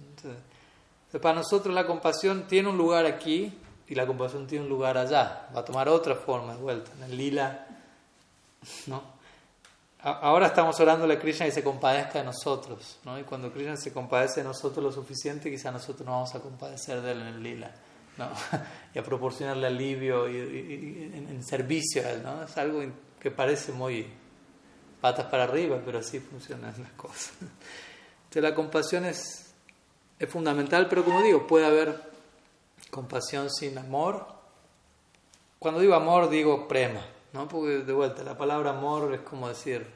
[1.18, 3.52] Para nosotros la compasión tiene un lugar aquí
[3.86, 5.48] y la compasión tiene un lugar allá.
[5.54, 6.90] Va a tomar otra forma de vuelta.
[6.96, 7.66] En el lila,
[8.86, 9.14] ¿no?
[10.00, 13.18] Ahora estamos orando a Krishna y se compadezca de nosotros, ¿no?
[13.18, 17.00] Y cuando Krishna se compadece de nosotros lo suficiente, quizá nosotros no vamos a compadecer
[17.00, 17.74] de él en el lila.
[18.16, 18.28] ¿no?
[18.94, 22.22] y a proporcionarle alivio y, en, servicio a él.
[22.22, 22.42] ¿no?
[22.44, 22.82] Es algo
[23.18, 24.06] que parece muy
[25.00, 27.32] patas para arriba, pero así funcionan las cosas.
[28.24, 29.43] Entonces la compasión es,
[30.24, 32.00] es fundamental, pero como digo, puede haber
[32.90, 34.26] compasión sin amor.
[35.58, 37.00] Cuando digo amor, digo prema,
[37.32, 37.48] ¿no?
[37.48, 39.86] porque de vuelta, la palabra amor es como decir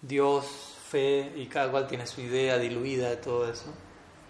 [0.00, 0.46] Dios,
[0.88, 3.66] fe, y cada cual tiene su idea diluida de todo eso.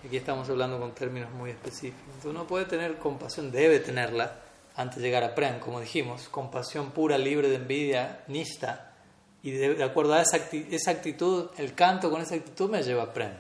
[0.06, 2.02] Aquí estamos hablando con términos muy específicos.
[2.06, 4.40] Entonces uno puede tener compasión, debe tenerla
[4.76, 8.92] antes de llegar a Prem, como dijimos, compasión pura, libre de envidia, nista,
[9.42, 10.36] Y de, acuerdo a esa,
[10.90, 13.32] actitud, el canto con esa actitud me lleva a Prem.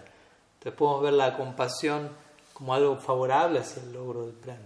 [0.64, 2.08] Entonces podemos ver la compasión
[2.54, 4.56] como algo favorable hacia el logro del Prem.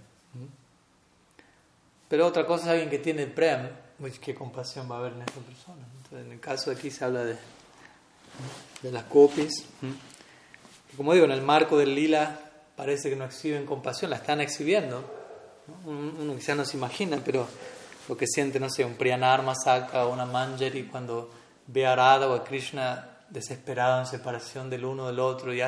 [2.09, 3.69] Pero otra cosa es alguien que tiene Prem,
[3.99, 5.85] pues, ¿qué compasión va a haber en esa persona?
[5.97, 7.37] Entonces, en el caso de aquí se habla de,
[8.83, 9.65] de las copies.
[10.97, 12.39] Como digo, en el marco del lila
[12.77, 15.03] parece que no exhiben compasión, la están exhibiendo.
[15.85, 17.49] Uno quizás no se imagina, pero
[18.09, 21.29] lo que siente, no sé, un Priyanarma saca o una Manjari cuando
[21.67, 25.61] ve a Radha o a Krishna desesperado en separación del uno del otro y,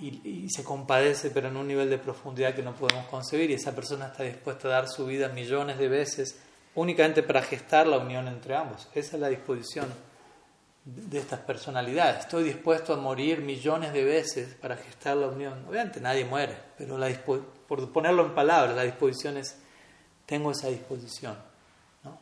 [0.00, 3.74] y, se compadece, pero en un nivel de profundidad que no podemos concebir, y esa
[3.74, 6.38] persona está dispuesta a dar su vida millones de veces
[6.74, 8.88] únicamente para gestar la unión entre ambos.
[8.94, 9.88] Esa es la disposición
[10.84, 12.20] de estas personalidades.
[12.20, 15.64] Estoy dispuesto a morir millones de veces para gestar la unión.
[15.68, 19.56] Obviamente nadie muere, pero la por ponerlo en palabras, la disposición es,
[20.26, 21.36] tengo esa disposición
[22.02, 22.18] ¿no?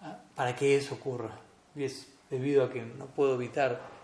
[0.00, 1.32] Ah, para que eso ocurra.
[1.76, 3.97] Y es debido a que no puedo evitar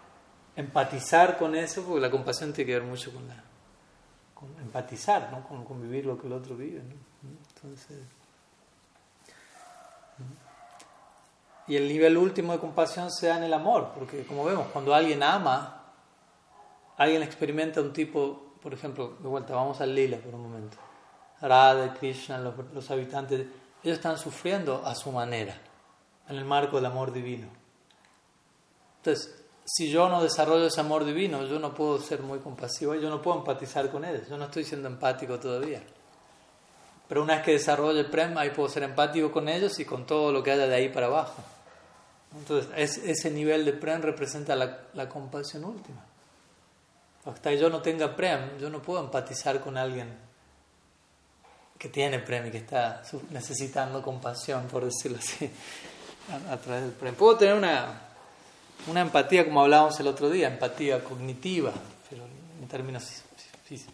[0.57, 3.43] empatizar con eso, porque la compasión tiene que ver mucho con, la,
[4.61, 5.47] empatizar, ¿no?
[5.67, 6.83] con, vivir lo que el otro vive.
[7.55, 8.07] Entonces,
[11.67, 14.95] Y el nivel último de compasión se da en el amor, porque como vemos, cuando
[14.95, 15.83] alguien ama,
[16.99, 20.77] alguien experimenta un tipo, por ejemplo, de vuelta, vamos al lila por un momento.
[21.41, 23.47] Radha, Krishna, los, habitantes,
[23.83, 25.57] ellos están sufriendo a su manera,
[26.29, 27.49] en el marco del amor divino.
[28.99, 33.09] Entonces, si yo no desarrollo ese amor divino, yo no puedo ser muy compasivo, yo
[33.09, 35.83] no puedo empatizar con ellos, yo no estoy siendo empático todavía.
[37.09, 40.07] Pero una vez que desarrolle el prem, ahí puedo ser empático con ellos y con
[40.07, 41.43] todo lo que haya de ahí para abajo.
[42.37, 46.05] Entonces, ese nivel de prem representa la, compasión última.
[47.25, 50.15] Hasta que yo no tenga prem, yo no puedo empatizar con alguien
[51.79, 55.51] que tiene prem y que está necesitando compasión, por decirlo así,
[56.51, 57.15] a, través del prem.
[57.15, 58.04] Puedo tener una,
[58.87, 61.73] una empatía, como hablábamos el otro día, empatía cognitiva,
[62.09, 62.25] pero
[62.61, 63.23] en términos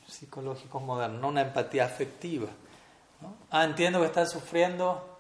[0.09, 2.49] psicológicos modernos, no una empatía afectiva.
[3.51, 5.18] Ah, entiendo que estás sufriendo,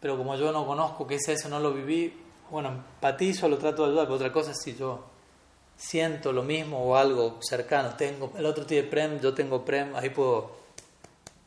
[0.00, 2.12] pero como yo no conozco qué es eso, no lo viví,
[2.50, 5.04] bueno, empatizo, lo trato de ayudar, pero otra cosa es si yo
[5.76, 10.10] siento lo mismo o algo cercano, tengo, el otro tiene prem, yo tengo prem, ahí
[10.10, 10.62] puedo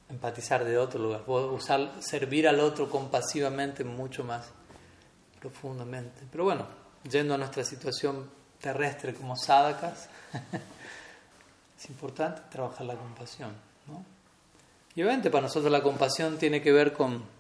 [0.10, 4.50] empatizar de otro lugar, puedo usar, servir al otro compasivamente mucho más
[5.40, 6.22] profundamente.
[6.32, 6.66] Pero bueno,
[7.10, 8.30] yendo a nuestra situación
[8.60, 10.10] terrestre como sadakas,
[11.78, 13.52] es importante trabajar la compasión.
[13.88, 14.04] ¿no?
[14.96, 17.36] Y obviamente para nosotros la compasión tiene que ver con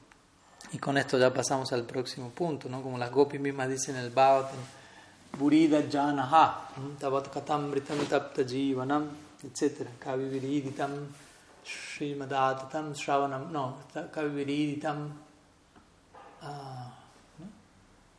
[0.72, 2.82] y con esto ya pasamos al próximo punto, ¿no?
[2.82, 4.58] Como las gopis mismas dicen en el Bhagavatam,
[5.38, 9.10] Burida Janaha, Tavat Katamritam Tapta Jivanam,
[9.44, 9.88] etc.
[10.00, 10.92] Kaviviriditam
[11.64, 13.78] Srimadatam Shravanam, no,
[14.12, 15.14] Kaviviriditam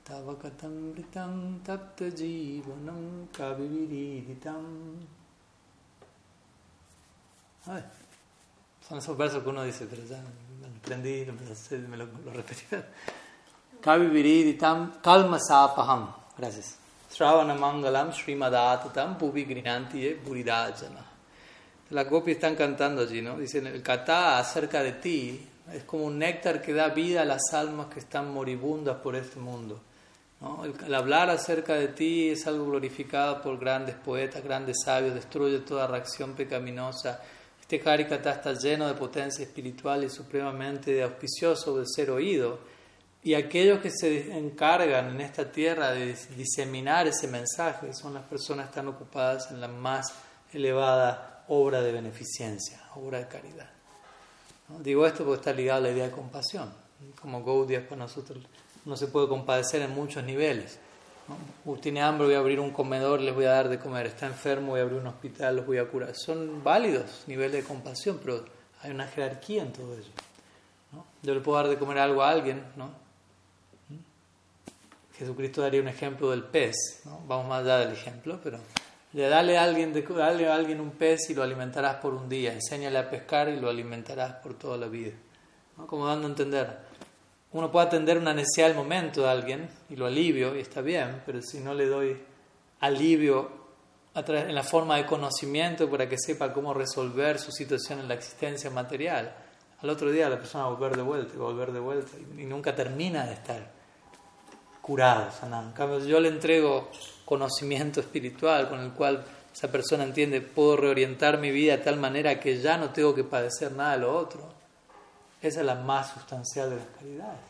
[0.07, 5.07] Tavakatamritam Tapta Jivanam Kaviviriditam.
[8.89, 10.23] Son esos versos que uno dice, pero ya
[10.79, 11.27] aprendí,
[11.89, 12.65] me lo, lo repetí.
[13.81, 14.93] Kavi viriditam.
[16.39, 16.77] Gracias.
[17.11, 21.05] Sravana mangalam srimadatatam pubi grinanti buridajana.
[21.91, 23.39] Las gopis están cantando allí, ¿no?
[23.39, 27.53] Dicen, el kata acerca de ti es como un néctar que da vida a las
[27.53, 29.81] almas que están moribundas por este mundo.
[30.87, 35.87] El, hablar acerca de ti es algo glorificado por grandes poetas, grandes sabios, destruye toda
[35.87, 37.21] reacción pecaminosa
[37.69, 42.61] este Harikata está lleno de potencia espiritual y supremamente auspicioso de ser oído.
[43.25, 48.67] Y aquellos que se encargan en esta tierra de diseminar ese mensaje son las personas
[48.67, 50.15] que están ocupadas en la más
[50.53, 53.69] elevada obra de beneficencia, obra de caridad.
[54.79, 56.73] Digo esto porque está ligado a la idea de compasión.
[57.21, 58.45] Como Gaudiya para nosotros
[58.87, 60.79] no se puede compadecer en muchos niveles.
[61.29, 61.75] ¿no?
[61.75, 64.07] Tiene hambre, voy a abrir un comedor, les voy a dar de comer.
[64.07, 66.15] Está enfermo, voy a abrir un hospital, los voy a curar.
[66.15, 68.45] Son válidos niveles de compasión, pero
[68.81, 70.11] hay una jerarquía en todo eso.
[70.93, 71.05] ¿no?
[71.23, 73.05] Yo le puedo dar de comer algo a alguien, ¿no?
[75.19, 77.21] Jesucristo daría un ejemplo del pez, ¿no?
[77.27, 78.59] vamos más allá del ejemplo, pero
[79.15, 82.53] le dale a alguien, dale a alguien un pez y lo alimentarás por un día,
[82.53, 85.13] enséñale a pescar y lo alimentarás por toda la vida.
[85.79, 85.87] ¿no?
[85.87, 86.86] Como dando a entender,
[87.53, 91.23] uno puede atender una necesidad del momento de alguien y lo alivio y está bien,
[91.25, 92.17] pero si no le doy
[92.81, 93.67] alivio
[94.15, 98.71] en la forma de conocimiento para que sepa cómo resolver su situación en la existencia
[98.71, 99.35] material,
[99.83, 102.13] al otro día la persona va a volver de vuelta y a volver de vuelta
[102.17, 103.71] y, nunca termina de estar
[104.81, 105.99] curado, sanado.
[106.07, 106.91] Yo le entrego
[107.25, 112.41] conocimiento espiritual con el cual esa persona entiende, puedo reorientar mi vida de tal manera
[112.41, 114.56] que ya no tengo que padecer nada de lo otro
[115.43, 117.41] esa es la más sustancial de las caridades.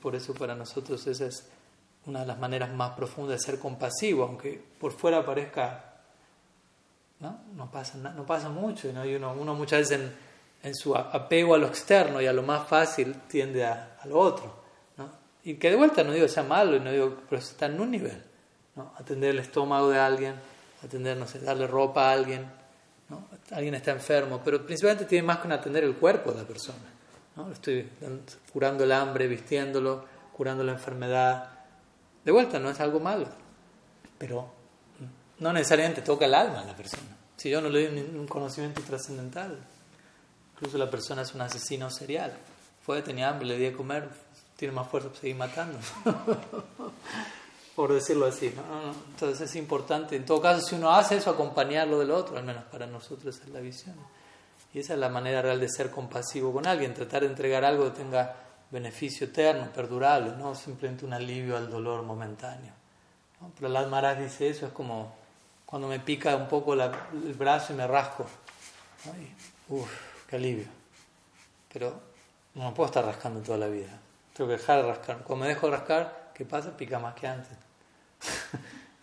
[0.00, 1.44] Por eso para nosotros esa es
[2.06, 5.84] una de las maneras más profundas de ser compasivo, aunque por fuera parezca,
[7.20, 10.10] no, no pasa, no pasa mucho, y uno, muchas veces
[10.62, 14.62] en, su apego a lo externo y a lo más fácil tiende a, lo otro.
[15.44, 18.22] Y que de vuelta no digo sea malo, no digo, pero está en un nivel.
[18.96, 20.36] Atender el estómago de alguien,
[20.84, 22.46] atender, no sé, darle ropa a alguien,
[23.08, 23.26] ¿no?
[23.50, 26.78] alguien está enfermo, pero principalmente tiene más que atender el cuerpo de la persona.
[27.36, 27.50] ¿No?
[27.50, 27.88] Estoy
[28.52, 31.50] curando el hambre, vistiéndolo, curando la enfermedad.
[32.24, 33.26] De vuelta, no es algo malo,
[34.18, 34.48] pero
[35.38, 37.16] no necesariamente toca el alma a la persona.
[37.36, 39.58] Si yo no le doy un conocimiento trascendental,
[40.54, 42.32] incluso la persona es un asesino serial.
[42.84, 44.08] Fue, tenía hambre, le di a comer,
[44.56, 45.78] tiene más fuerza para seguir matando.
[47.74, 48.54] Por decirlo así.
[49.10, 52.64] Entonces es importante, en todo caso, si uno hace eso, acompañarlo del otro, al menos
[52.64, 53.96] para nosotros es la visión.
[54.74, 57.84] Y esa es la manera real de ser compasivo con alguien, tratar de entregar algo
[57.84, 58.34] que tenga
[58.70, 62.72] beneficio eterno, perdurable, no simplemente un alivio al dolor momentáneo.
[63.58, 65.14] Pero el Maharaj dice eso, es como
[65.66, 68.26] cuando me pica un poco el brazo y me rasco.
[69.68, 69.90] Uf,
[70.28, 70.66] qué alivio.
[71.72, 72.00] Pero
[72.54, 73.98] no puedo estar rascando toda la vida.
[74.34, 75.18] Tengo que dejar de rascar.
[75.18, 76.76] Cuando me dejo de rascar, ¿qué pasa?
[76.76, 77.56] Pica más que antes.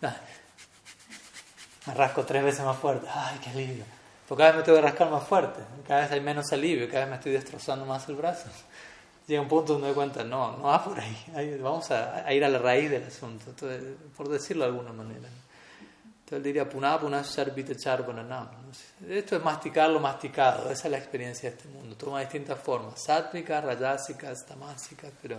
[1.86, 3.06] me rasco tres veces más fuerte.
[3.12, 3.84] Ay, qué alivio.
[4.30, 5.60] Porque cada vez me tengo que rascar más fuerte.
[5.88, 6.86] Cada vez hay menos alivio.
[6.86, 8.46] Cada vez me estoy destrozando más el brazo
[9.26, 12.44] llega un punto donde me doy cuenta, no, no va por ahí, vamos a, ir
[12.44, 13.54] a la raíz del asunto,
[14.16, 15.28] por decirlo de alguna manera.
[15.28, 18.50] Entonces él diría, puná, puná, no.
[19.08, 23.64] Esto es masticarlo masticado, esa es la experiencia de este mundo, toma distintas formas, sátmicas,
[23.64, 25.38] rayásicas, tamásicas, pero...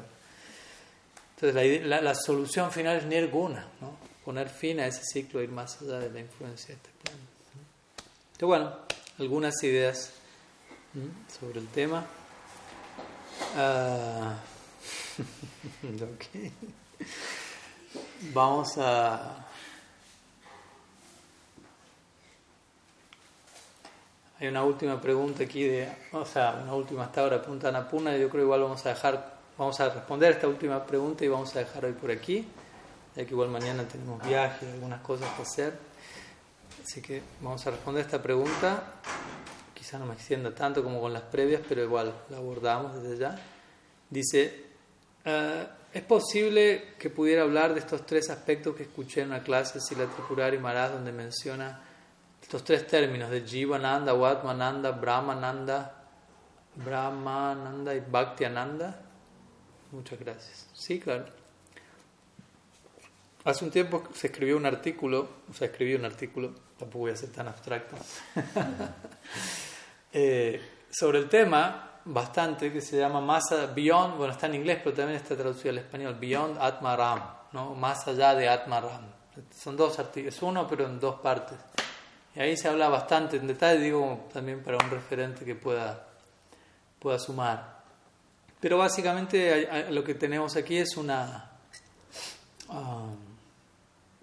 [1.36, 3.96] Entonces la, la, solución final es nirguna, ¿no?
[4.24, 7.31] poner fin a ese ciclo, ir más allá de la influencia de este plano.
[8.42, 8.76] Entonces bueno,
[9.20, 10.14] algunas ideas
[11.40, 12.04] sobre el tema.
[15.84, 16.52] Okay.
[18.34, 19.46] Vamos a...
[24.40, 28.30] Hay una última pregunta aquí de, o sea, una última hasta ahora, pregunta Anapuna, yo
[28.30, 31.86] creo igual vamos a dejar, vamos a responder esta última pregunta y vamos a dejar
[31.86, 32.48] hoy por aquí,
[33.16, 35.91] ya que igual mañana tenemos viaje y algunas cosas que hacer.
[36.84, 39.00] Así que vamos a responder esta pregunta
[39.82, 43.36] quizá no me extienda tanto como con las previas, pero igual la abordamos desde ya.
[44.08, 44.66] Dice,
[45.26, 49.80] ah, ¿es posible que pudiera hablar de estos tres aspectos que escuché en una clase
[49.80, 51.82] Sila Tripurari Maharaj donde menciona
[52.40, 56.06] estos tres términos de Jivananda, Watmananda, Brahmananda,
[56.76, 59.02] Brahmananda y Bhaktiananda?
[59.94, 60.70] Muchas gracias.
[60.74, 61.26] Sí, claro.
[63.44, 67.16] Hace un tiempo se escribió un artículo, o sea, escribió un artículo, tampoco voy a
[67.16, 67.96] ser tan abstracto.
[70.14, 70.62] Eh,
[70.92, 75.16] sobre el tema bastante que se llama más Beyond, bueno está en inglés pero también
[75.16, 77.22] está traducido al español, Beyond Atmaram,
[77.54, 77.74] ¿no?
[77.76, 79.06] más allá de Atmaram.
[79.58, 81.58] Son dos artículos, uno pero en dos partes.
[82.36, 86.08] Y ahí se habla bastante en detalle, digo también para un referente que pueda,
[87.00, 87.84] pueda sumar.
[88.60, 91.52] Pero básicamente lo que tenemos aquí es una
[92.68, 93.32] um,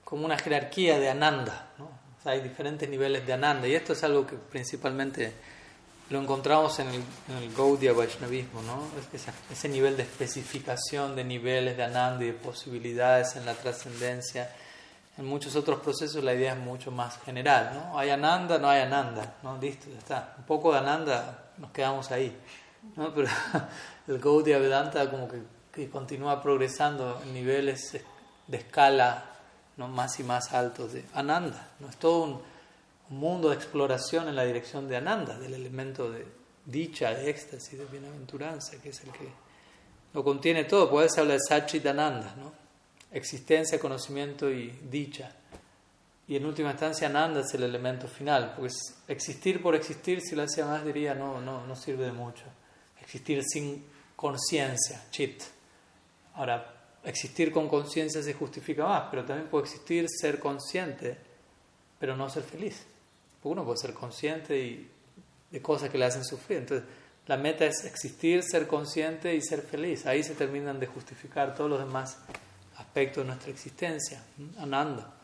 [0.09, 1.69] como una jerarquía de Ananda.
[1.77, 1.98] ¿no?
[2.31, 5.33] Hay diferentes niveles de Ananda y esto es algo que principalmente
[6.11, 8.89] lo encontramos en el, en el Gaudiya Vaishnavismo, ¿no?
[9.51, 14.51] Ese, nivel de especificación de niveles de Ananda y de posibilidades en la trascendencia.
[15.19, 17.99] En muchos otros procesos la idea es mucho más general, ¿no?
[17.99, 19.59] Hay Ananda, no hay Ananda, ¿no?
[19.59, 20.35] Listo, ya está.
[20.39, 22.35] Un poco de Ananda, nos quedamos ahí,
[22.97, 23.13] ¿no?
[23.13, 23.29] Pero
[24.09, 28.01] el Gaudiya Vedanta como que continúa progresando en niveles
[28.47, 29.38] de escala
[29.79, 29.89] ¿no?
[29.89, 31.89] más y más altos de Ananda, ¿no?
[31.89, 32.41] Es todo un
[33.11, 36.27] un mundo de exploración en la dirección de Ananda, del elemento de
[36.67, 39.29] dicha, de éxtasis, de bienaventuranza, que es el que
[40.13, 40.91] lo contiene todo.
[40.91, 42.53] Puede ser hablar de Satchitananda, ¿no?
[43.11, 45.33] existencia, conocimiento y dicha.
[46.27, 48.75] Y en última instancia, Ananda es el elemento final, porque
[49.09, 52.45] existir por existir, si lo hacía más, diría no, no, no sirve de mucho.
[53.01, 55.43] Existir sin conciencia, chit.
[56.35, 61.17] Ahora, existir con conciencia se justifica más, pero también puede existir ser consciente,
[61.99, 62.85] pero no ser feliz
[63.49, 64.89] uno puede ser consciente
[65.51, 66.59] de cosas que le hacen sufrir.
[66.59, 66.89] Entonces,
[67.27, 70.07] la meta es existir, ser consciente y ser feliz.
[70.07, 72.19] Ahí se terminan de justificar todos los demás
[72.77, 74.23] aspectos de nuestra existencia.
[74.59, 75.15] Ananda.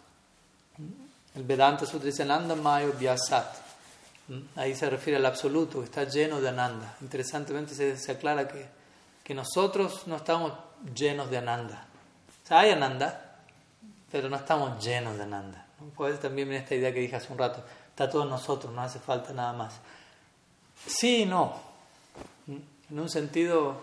[1.35, 3.65] El Vedanta Sutra dice Ananda Mayo Vyasat.
[4.57, 6.97] Ahí se refiere al absoluto, está lleno de Ananda.
[7.03, 8.67] Interesantemente se aclara que,
[9.25, 10.53] que nosotros no estamos
[10.95, 11.87] llenos de Ananda.
[12.45, 13.41] O sea, hay Ananda,
[14.13, 15.67] pero no estamos llenos de Ananda.
[15.97, 18.99] Puede también esta idea que dije hace un rato está todo en nosotros, no hace
[18.99, 19.75] falta nada más.
[20.87, 21.55] Sí y no.
[22.47, 23.83] En un sentido,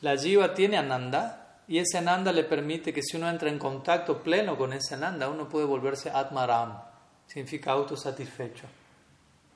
[0.00, 4.22] la jiva tiene ananda, y ese ananda le permite que si uno entra en contacto
[4.22, 6.80] pleno con ese ananda, uno puede volverse atmaram,
[7.26, 8.64] significa autosatisfecho.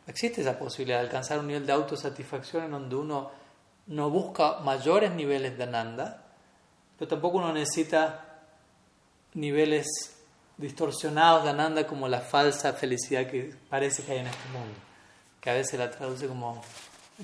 [0.06, 3.30] Existe esa posibilidad de alcanzar un nivel de autosatisfacción en donde uno
[3.86, 6.22] no busca mayores niveles de ananda,
[6.98, 8.24] pero tampoco uno necesita
[9.34, 9.86] niveles
[10.56, 14.74] distorsionados de ananda como la falsa felicidad que parece que hay en este mundo,
[15.40, 16.62] que a veces la traduce como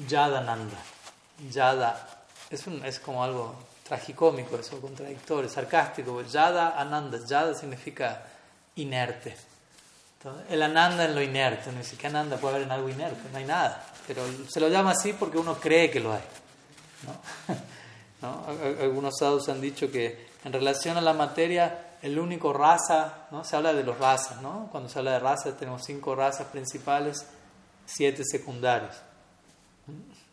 [0.09, 0.79] yadananda.
[1.51, 3.55] Yada es, un, es como algo
[3.87, 6.23] tragicómico, eso, contradictorio, sarcástico.
[6.23, 8.23] Yada ananda, yada significa
[8.77, 9.37] inerte.
[10.51, 13.39] el ananda en lo inerte, no dice que ananda puede haber en algo inerte, no
[13.39, 16.23] hay nada, pero se lo llama así porque uno cree que lo hay.
[18.23, 18.45] ¿No?
[18.81, 23.45] Algunos sadhus han dicho que en relación a la materia, el único raza, ¿no?
[23.45, 24.69] se habla de los razas, ¿no?
[24.71, 27.27] cuando se habla de razas tenemos cinco razas principales,
[27.87, 29.03] siete secundarias.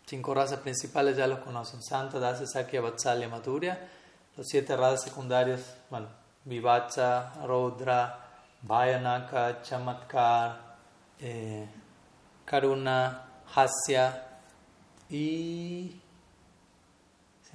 [0.06, 3.90] Cinco razas principales ya los conocen, Santa, Dasa, Sakya, Vatsalya, Maturya.
[4.38, 6.08] Los siete razas secundarias, bueno,
[6.44, 8.20] Vivacha, Rodra,
[8.62, 10.60] Vayanaka, Chamatkar,
[11.20, 11.68] eh,
[12.46, 14.28] Karuna, Hasya
[15.10, 16.00] y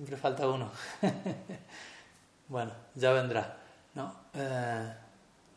[0.01, 0.71] Siempre falta uno.
[2.49, 3.55] bueno, ya vendrá.
[3.95, 4.15] ¿no?
[4.33, 4.95] Eh,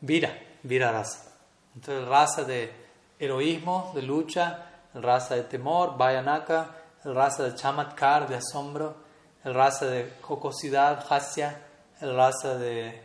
[0.02, 1.32] vira, vira raza.
[1.74, 2.70] Entonces, raza de
[3.18, 4.66] heroísmo, de lucha,
[4.96, 6.76] raza de temor, Vayanaka,
[7.06, 8.98] el raza de chamatkar, de asombro,
[9.46, 11.62] raza de jocosidad, hasya,
[12.02, 13.02] raza de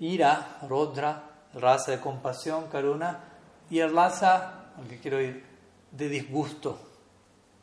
[0.00, 1.22] ira, rodra,
[1.54, 3.20] raza de compasión, karuna,
[3.70, 5.46] y raza, al que quiero ir,
[5.92, 6.76] de disgusto,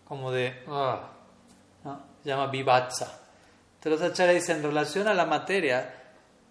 [0.06, 0.64] como de...
[0.70, 1.19] Ah,
[2.24, 3.20] se llama vivatsa.
[3.76, 5.94] Entonces los acharyas dicen en relación a la materia,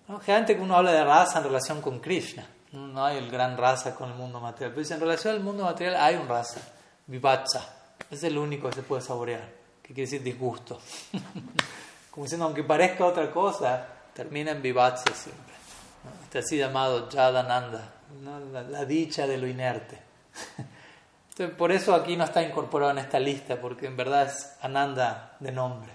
[0.09, 0.19] ¿no?
[0.21, 4.11] generalmente uno habla de raza en relación con Krishna, no hay el gran raza con
[4.11, 6.61] el mundo material, pero en relación al mundo material hay un raza,
[7.07, 7.75] vivatsa,
[8.11, 9.49] es el único que se puede saborear,
[9.83, 10.81] que quiere decir disgusto.
[12.11, 15.55] Como diciendo, aunque parezca otra cosa, termina en vivatsa siempre.
[16.25, 17.93] Este así llamado Yadananda,
[18.53, 19.99] la, la dicha de lo inerte.
[21.47, 25.53] por eso aquí no está incorporado en esta lista, porque en verdad es Ananda de
[25.53, 25.93] nombre.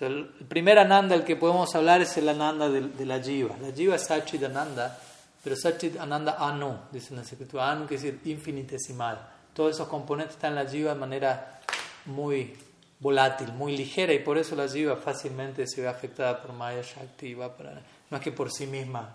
[0.00, 3.56] el primer Ananda del que podemos hablar es el Ananda de, la Jiva.
[3.60, 4.98] La Jiva es Sachid Ananda,
[5.42, 7.70] pero Sachid Ananda Anu, dice en la escritura.
[7.70, 9.26] Anu quiere decir infinitesimal.
[9.54, 11.60] Todos esos componentes están en la Jiva de manera
[12.06, 12.54] muy
[13.00, 17.34] volátil, muy ligera, y por eso la Jiva fácilmente se ve afectada por Maya Shakti.
[17.34, 17.80] Para,
[18.10, 19.14] no es que por sí misma,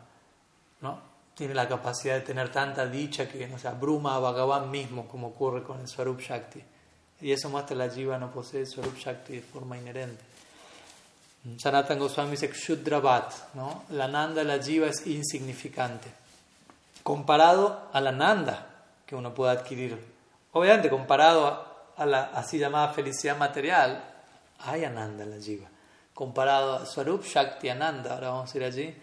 [0.81, 1.06] ¿no?
[1.37, 5.27] Tiene la capacidad de tener tanta dicha que no se abruma a Bhagavan mismo, como
[5.27, 6.63] ocurre con el Swarup Shakti.
[7.21, 10.23] Y eso muestra la Jiva no posee Swarup Shakti de forma inherente.
[11.59, 13.83] Sanatan Goswami dice Kshudravat, ¿no?
[13.91, 16.09] la Nanda de la Jiva es insignificante.
[17.03, 18.67] Comparado a la Nanda
[19.05, 19.95] que uno puede adquirir.
[20.53, 24.03] Obviamente, comparado a, la así llamada felicidad material,
[24.65, 25.67] hay Ananda en la Jiva.
[26.15, 28.95] Comparado a Swarup Shakti Ananda, ahora vamos a ir allí,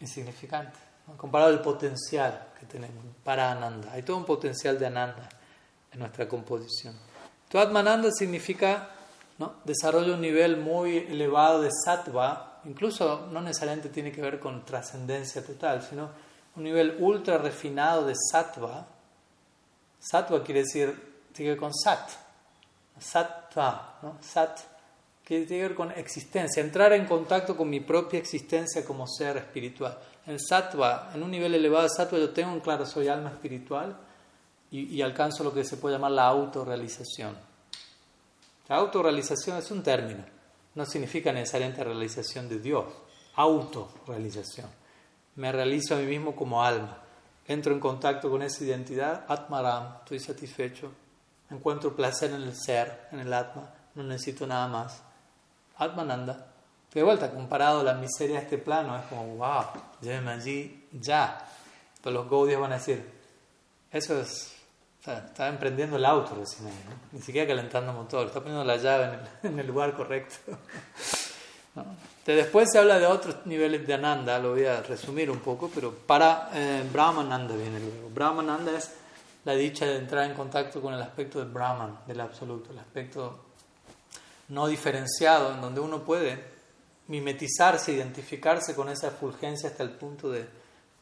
[0.00, 3.92] insignificante comparado al potencial que tenemos para Ananda.
[3.92, 5.28] Hay todo un potencial de Ananda
[5.92, 6.94] en nuestra composición.
[7.48, 8.90] Tu Atmananda significa
[9.38, 9.54] ¿no?
[9.64, 15.44] desarrollo un nivel muy elevado de sattva, incluso no necesariamente tiene que ver con trascendencia
[15.44, 16.10] total, sino
[16.56, 18.86] un nivel ultra refinado de sattva.
[19.98, 22.10] Sattva quiere decir, tiene que con sat,
[22.98, 24.18] sattva, ¿no?
[24.20, 24.60] sat,
[25.24, 29.36] que tiene que ver con existencia, entrar en contacto con mi propia existencia como ser
[29.36, 29.98] espiritual
[30.30, 33.96] en sattva, en un nivel elevado de sattva, yo tengo en claro, soy alma espiritual
[34.70, 37.36] y, alcanzo lo que se puede llamar la autorrealización.
[38.68, 40.24] La autorrealización es un término,
[40.76, 42.84] no significa necesariamente realización de Dios,
[43.34, 44.68] autorrealización.
[45.34, 46.98] Me realizo a mí mismo como alma,
[47.48, 50.92] entro en contacto con esa identidad, Atmaram, estoy satisfecho,
[51.50, 55.02] encuentro placer en el ser, en el Atma, no necesito nada más.
[55.76, 56.46] Atmananda
[56.92, 59.64] de vuelta, comparado a la miseria de este plano, es como, wow,
[60.00, 61.46] lléveme allí ya.
[62.02, 63.04] Pero los Gaudios van a decir,
[63.92, 64.54] eso es,
[65.00, 66.72] está emprendiendo el auto recién, ¿no?
[67.12, 70.36] ni siquiera calentando motor, está poniendo la llave en el, lugar correcto.
[72.26, 75.92] después se habla de otros niveles de Ananda, lo voy a resumir un poco, pero
[75.92, 78.10] para eh, Brahmananda viene luego.
[78.10, 78.92] Brahmananda es
[79.44, 83.46] la dicha de entrar en contacto con el aspecto del Brahman, del absoluto, el aspecto
[84.48, 86.59] no diferenciado, en donde uno puede
[87.10, 90.48] mimetizarse, identificarse con esa fulgencia hasta el punto de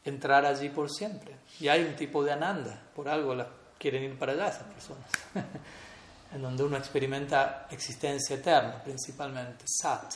[0.03, 1.35] entrar allí por siempre.
[1.59, 3.47] Y hay un tipo de ananda, por algo la,
[3.77, 5.07] quieren ir para allá esas personas,
[6.33, 10.11] en donde uno experimenta existencia eterna, principalmente sat,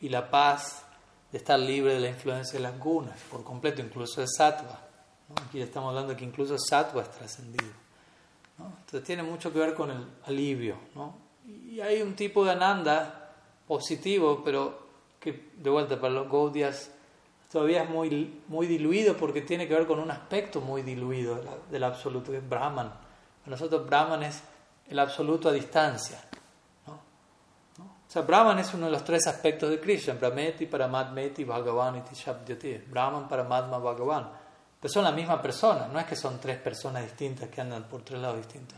[0.00, 0.84] y la paz
[1.30, 4.80] de estar libre de la influencia de las gunas, por completo, incluso de sattva.
[5.46, 7.72] Aquí estamos hablando que incluso sattva es trascendido.
[8.58, 10.78] Entonces tiene mucho que ver con el alivio.
[11.46, 13.34] Y hay un tipo de ananda
[13.66, 14.83] positivo, pero
[15.24, 16.90] que de vuelta para los Gaudias
[17.50, 21.84] todavía es muy, muy diluido porque tiene que ver con un aspecto muy diluido del
[21.84, 22.90] absoluto, que es Brahman.
[22.90, 24.42] Para nosotros Brahman es
[24.86, 26.20] el absoluto a distancia.
[26.86, 32.14] O sea, Brahman es uno de los tres aspectos de Krishna, Brahmeti, Paramatmeti, Bhagavan y
[32.14, 32.82] Shabdyati.
[32.86, 34.28] Brahman, Paramatma, Bhagavan.
[34.78, 38.02] Pero son la misma persona, no es que son tres personas distintas que andan por
[38.02, 38.76] tres lados distintos.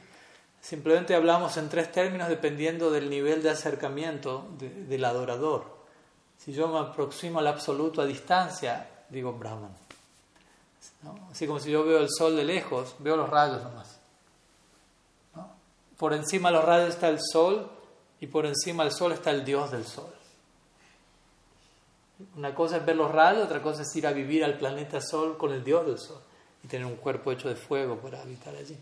[0.61, 5.76] Simplemente hablamos en tres términos dependiendo del nivel de acercamiento del adorador.
[6.39, 9.75] Si yo me aproximo al absoluto a distancia, digo Brahman.
[11.31, 13.99] Así como si yo veo el sol de lejos, veo los rayos nomás.
[15.97, 17.71] Por encima de los rayos está el sol
[18.21, 20.17] y por encima del sol está el Dios del sol.
[22.37, 25.37] Una cosa es ver los rayos, otra cosa es ir a vivir al planeta Sol
[25.37, 26.21] con el Dios del Sol
[26.65, 28.77] y tener un cuerpo hecho de fuego para habitar allí.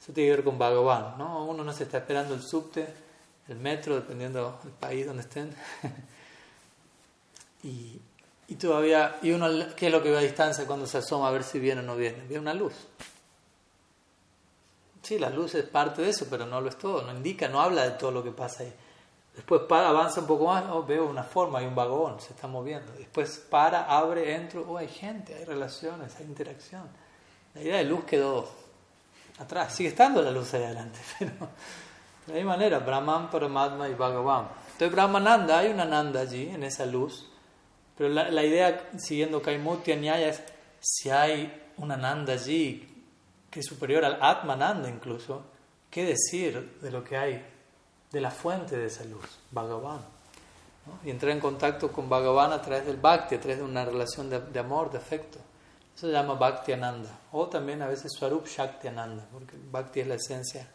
[0.00, 1.46] Eso tiene que ver con Bhagavan, ¿no?
[1.46, 2.86] Uno no se está esperando el subte,
[3.48, 5.54] el metro, dependiendo del país donde estén.
[7.62, 8.00] y,
[8.56, 11.42] todavía, y uno, ¿qué es lo que ve a distancia cuando se asoma a ver
[11.42, 12.24] si viene o no viene?
[12.28, 12.74] Ve una luz.
[15.02, 17.60] Sí, la luz es parte de eso, pero no lo es todo, no indica, no
[17.60, 18.72] habla de todo lo que pasa ahí.
[19.34, 22.48] Después para, avanza un poco más, oh, veo una forma, hay un vagón, se está
[22.48, 22.92] moviendo.
[22.92, 26.88] Después para, abre, entro, oh, hay gente, hay relaciones, hay interacción.
[27.54, 28.48] La idea de luz quedó
[29.38, 31.30] atrás, sigue estando la luz ahí adelante, pero
[32.26, 34.48] de la misma manera, Brahman, Paramatma y Bhagavan.
[34.72, 37.30] Entonces Brahmananda, hay una Nanda allí, en esa luz,
[37.98, 40.40] pero la, idea, siguiendo Kaimutya Nyaya, es
[40.80, 43.04] si hay una Nanda allí
[43.50, 45.42] que es superior al Atmananda incluso,
[45.90, 47.44] ¿qué decir de lo que hay,
[48.12, 50.00] de la fuente de esa luz, Bhagavan?
[51.04, 54.30] Y entrar en contacto con Bhagavan a través del Bhakti, a través de una relación
[54.30, 55.38] de, amor, de afecto.
[55.94, 57.10] Eso se llama Bhakti Ananda.
[57.32, 60.68] O también a veces Swarup Shakti Ananda, porque Bhakti es la esencia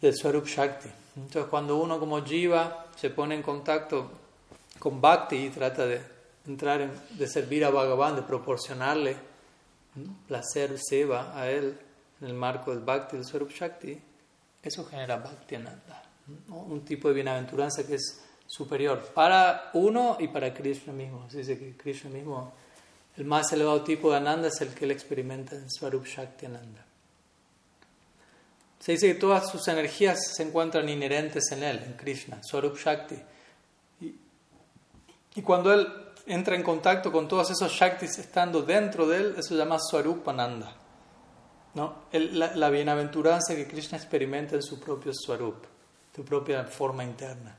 [0.00, 0.88] del Swarup Shakti.
[1.16, 4.23] Entonces cuando uno como Jiva se pone en contacto
[4.84, 5.98] con Bhakti trata de
[6.46, 9.16] entrar en, de servir a Bhagavan, de proporcionarle
[10.28, 11.74] placer, seva a él
[12.20, 13.98] en el marco del Bhakti, del Swarup Shakti,
[14.62, 16.02] eso genera Bhakti Ananda,
[16.48, 21.30] un tipo de bienaventuranza que es superior para uno y para Krishna mismo.
[21.30, 22.52] Se dice que Krishna mismo,
[23.16, 26.84] el más elevado tipo de Ananda es el que él experimenta en Swarup Shakti Ananda.
[28.80, 33.16] Se dice que todas sus energías se encuentran inherentes en él, en Krishna, Swarup Shakti.
[35.34, 35.86] Y, cuando él
[36.26, 40.74] entra en contacto con todos esos Shaktis estando dentro de él, eso se llama Swarupananda.
[41.74, 42.04] ¿no?
[42.12, 45.64] la, bienaventuranza que Krishna experimenta en su propio Swarup,
[46.14, 47.56] su propia forma interna.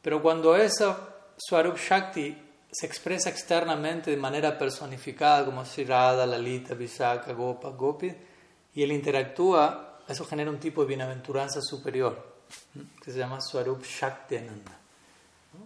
[0.00, 0.98] Pero cuando esa
[1.36, 2.36] Swarup Shakti
[2.70, 8.14] se expresa externamente de manera personificada, como si Radha, Lalita, Visakha, Gopa, Gopi,
[8.74, 12.38] y él interactúa, eso genera un tipo de bienaventuranza superior,
[13.02, 14.78] que se llama Swarup Shakti Ananda.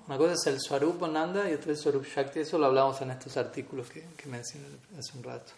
[0.07, 2.41] Una cosa es el Swarup Ananda y otra es Swarup Shakti.
[2.41, 4.67] Eso lo hablamos en estos artículos que, que mencioné
[4.99, 5.53] hace un rato.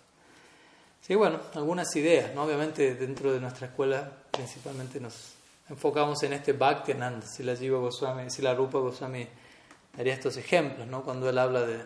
[1.00, 2.34] Sí, bueno, algunas ideas.
[2.34, 2.44] ¿no?
[2.44, 5.34] Obviamente, dentro de nuestra escuela, principalmente nos
[5.68, 7.26] enfocamos en este Bhakti Ananda.
[7.26, 9.26] Si la Jiva Goswami, si la Rupa Goswami
[9.96, 11.02] daría estos ejemplos, ¿no?
[11.02, 11.80] cuando él habla de,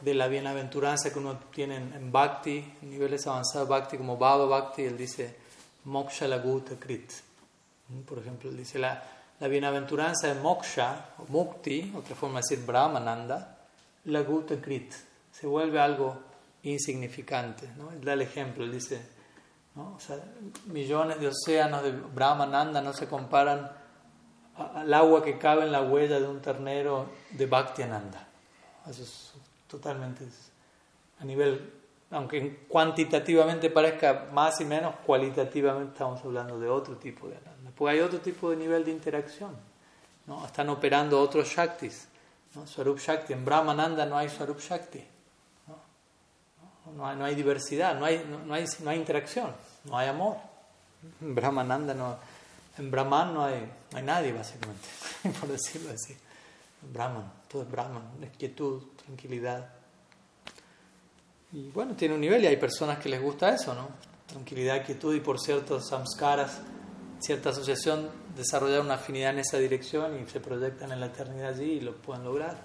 [0.00, 4.82] de la bienaventuranza que uno tiene en, Bhakti, en niveles avanzados Bhakti, como Baba Bhakti,
[4.82, 5.36] él dice
[5.84, 7.10] Moksha Laguta Krit.
[8.06, 9.02] Por ejemplo, él dice la
[9.40, 13.58] la bienaventuranza de moksha, o mukti, otra forma de decir brahmananda,
[14.04, 14.92] la gutta krit,
[15.32, 16.16] se vuelve algo
[16.62, 17.68] insignificante.
[17.76, 17.90] ¿no?
[17.90, 19.00] Él da el ejemplo, él dice,
[19.74, 19.94] ¿no?
[19.96, 20.18] o sea,
[20.66, 23.70] millones de océanos de brahmananda no se comparan
[24.56, 28.28] al agua que cabe en la huella de un ternero de Bhaktiananda.
[28.88, 29.32] Eso es
[29.66, 30.24] totalmente
[31.20, 31.72] a nivel,
[32.14, 37.72] aunque cuantitativamente parezca más y menos, cualitativamente estamos hablando de otro tipo de ananda.
[37.76, 39.50] Porque hay otro tipo de nivel de interacción.
[40.26, 40.46] ¿no?
[40.46, 42.06] Están operando otros Shaktis.
[42.54, 42.66] ¿no?
[42.66, 43.32] Swarup Shakti.
[43.32, 45.04] En Brahmananda no hay Swarup Shakti.
[46.96, 47.06] ¿no?
[47.06, 49.52] Hay, diversidad, no hay, interacción,
[49.84, 50.36] no hay amor.
[51.20, 52.16] En Brahmananda no.
[52.78, 54.86] En Brahman no hay, hay nadie, básicamente,
[55.40, 56.16] por decirlo así.
[56.92, 58.02] Brahman, todo es Brahman,
[58.38, 59.73] quietud, tranquilidad.
[61.54, 63.88] Y bueno, tiene un nivel y hay personas que les gusta eso, ¿no?
[64.26, 66.60] Tranquilidad, quietud y por ciertos samskaras
[67.24, 71.72] cierta asociación desarrollar una afinidad en esa dirección y se proyectan en la eternidad allí
[71.72, 72.56] y lo pueden lograr.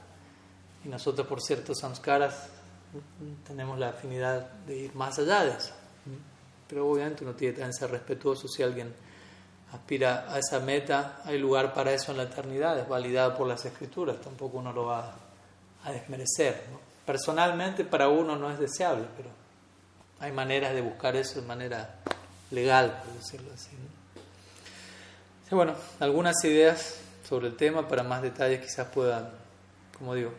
[0.83, 2.49] Y nosotros por ciertos samskaras
[3.47, 5.73] tenemos la afinidad de ir más allá de eso.
[6.67, 8.93] Pero obviamente uno tiene que ser respetuoso si alguien
[9.71, 13.63] aspira a esa meta, hay lugar para eso en la eternidad, es validado por las
[13.65, 15.15] escrituras, tampoco uno lo va
[15.83, 16.65] a desmerecer.
[17.09, 19.29] Personalmente para uno no es deseable, pero
[20.19, 21.95] hay maneras de buscar eso de manera
[22.51, 23.71] legal, por decirlo así
[25.49, 29.27] bueno, algunas ideas sobre el tema, para más detalles quizás puedan,
[29.97, 30.31] como digo,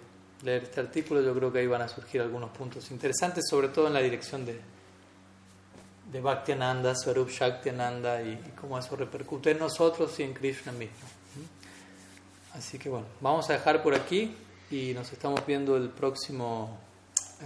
[0.44, 3.88] leer este artículo, yo creo que ahí van a surgir algunos puntos interesantes, sobre todo
[3.88, 4.60] en la dirección de,
[6.12, 11.08] de Bhaktiananda, Swarup Shaktiananda y, y cómo eso repercute en nosotros y en Krishna mismo.
[12.54, 14.36] Así que bueno, vamos a dejar por aquí
[14.70, 16.78] y nos estamos viendo el próximo
[17.40, 17.44] eh,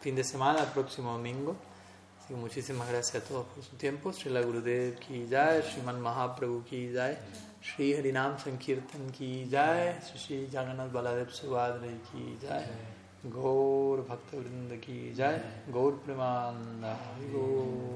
[0.00, 1.56] fin de semana, el próximo domingo.
[2.18, 4.12] Así que muchísimas gracias a todos por su tiempo.
[4.12, 7.16] Srila Gurudev ki jai, Sriman Mahaprabhu ki jai,
[7.62, 12.64] Sri Harinam Sankirtan ki jai, Sri Jagannath Baladev Subhadra ki jai,
[13.24, 15.40] Gaur Bhakta Vrinda ki jai,
[15.72, 16.94] Gaur Premananda,
[17.32, 17.86] Gaur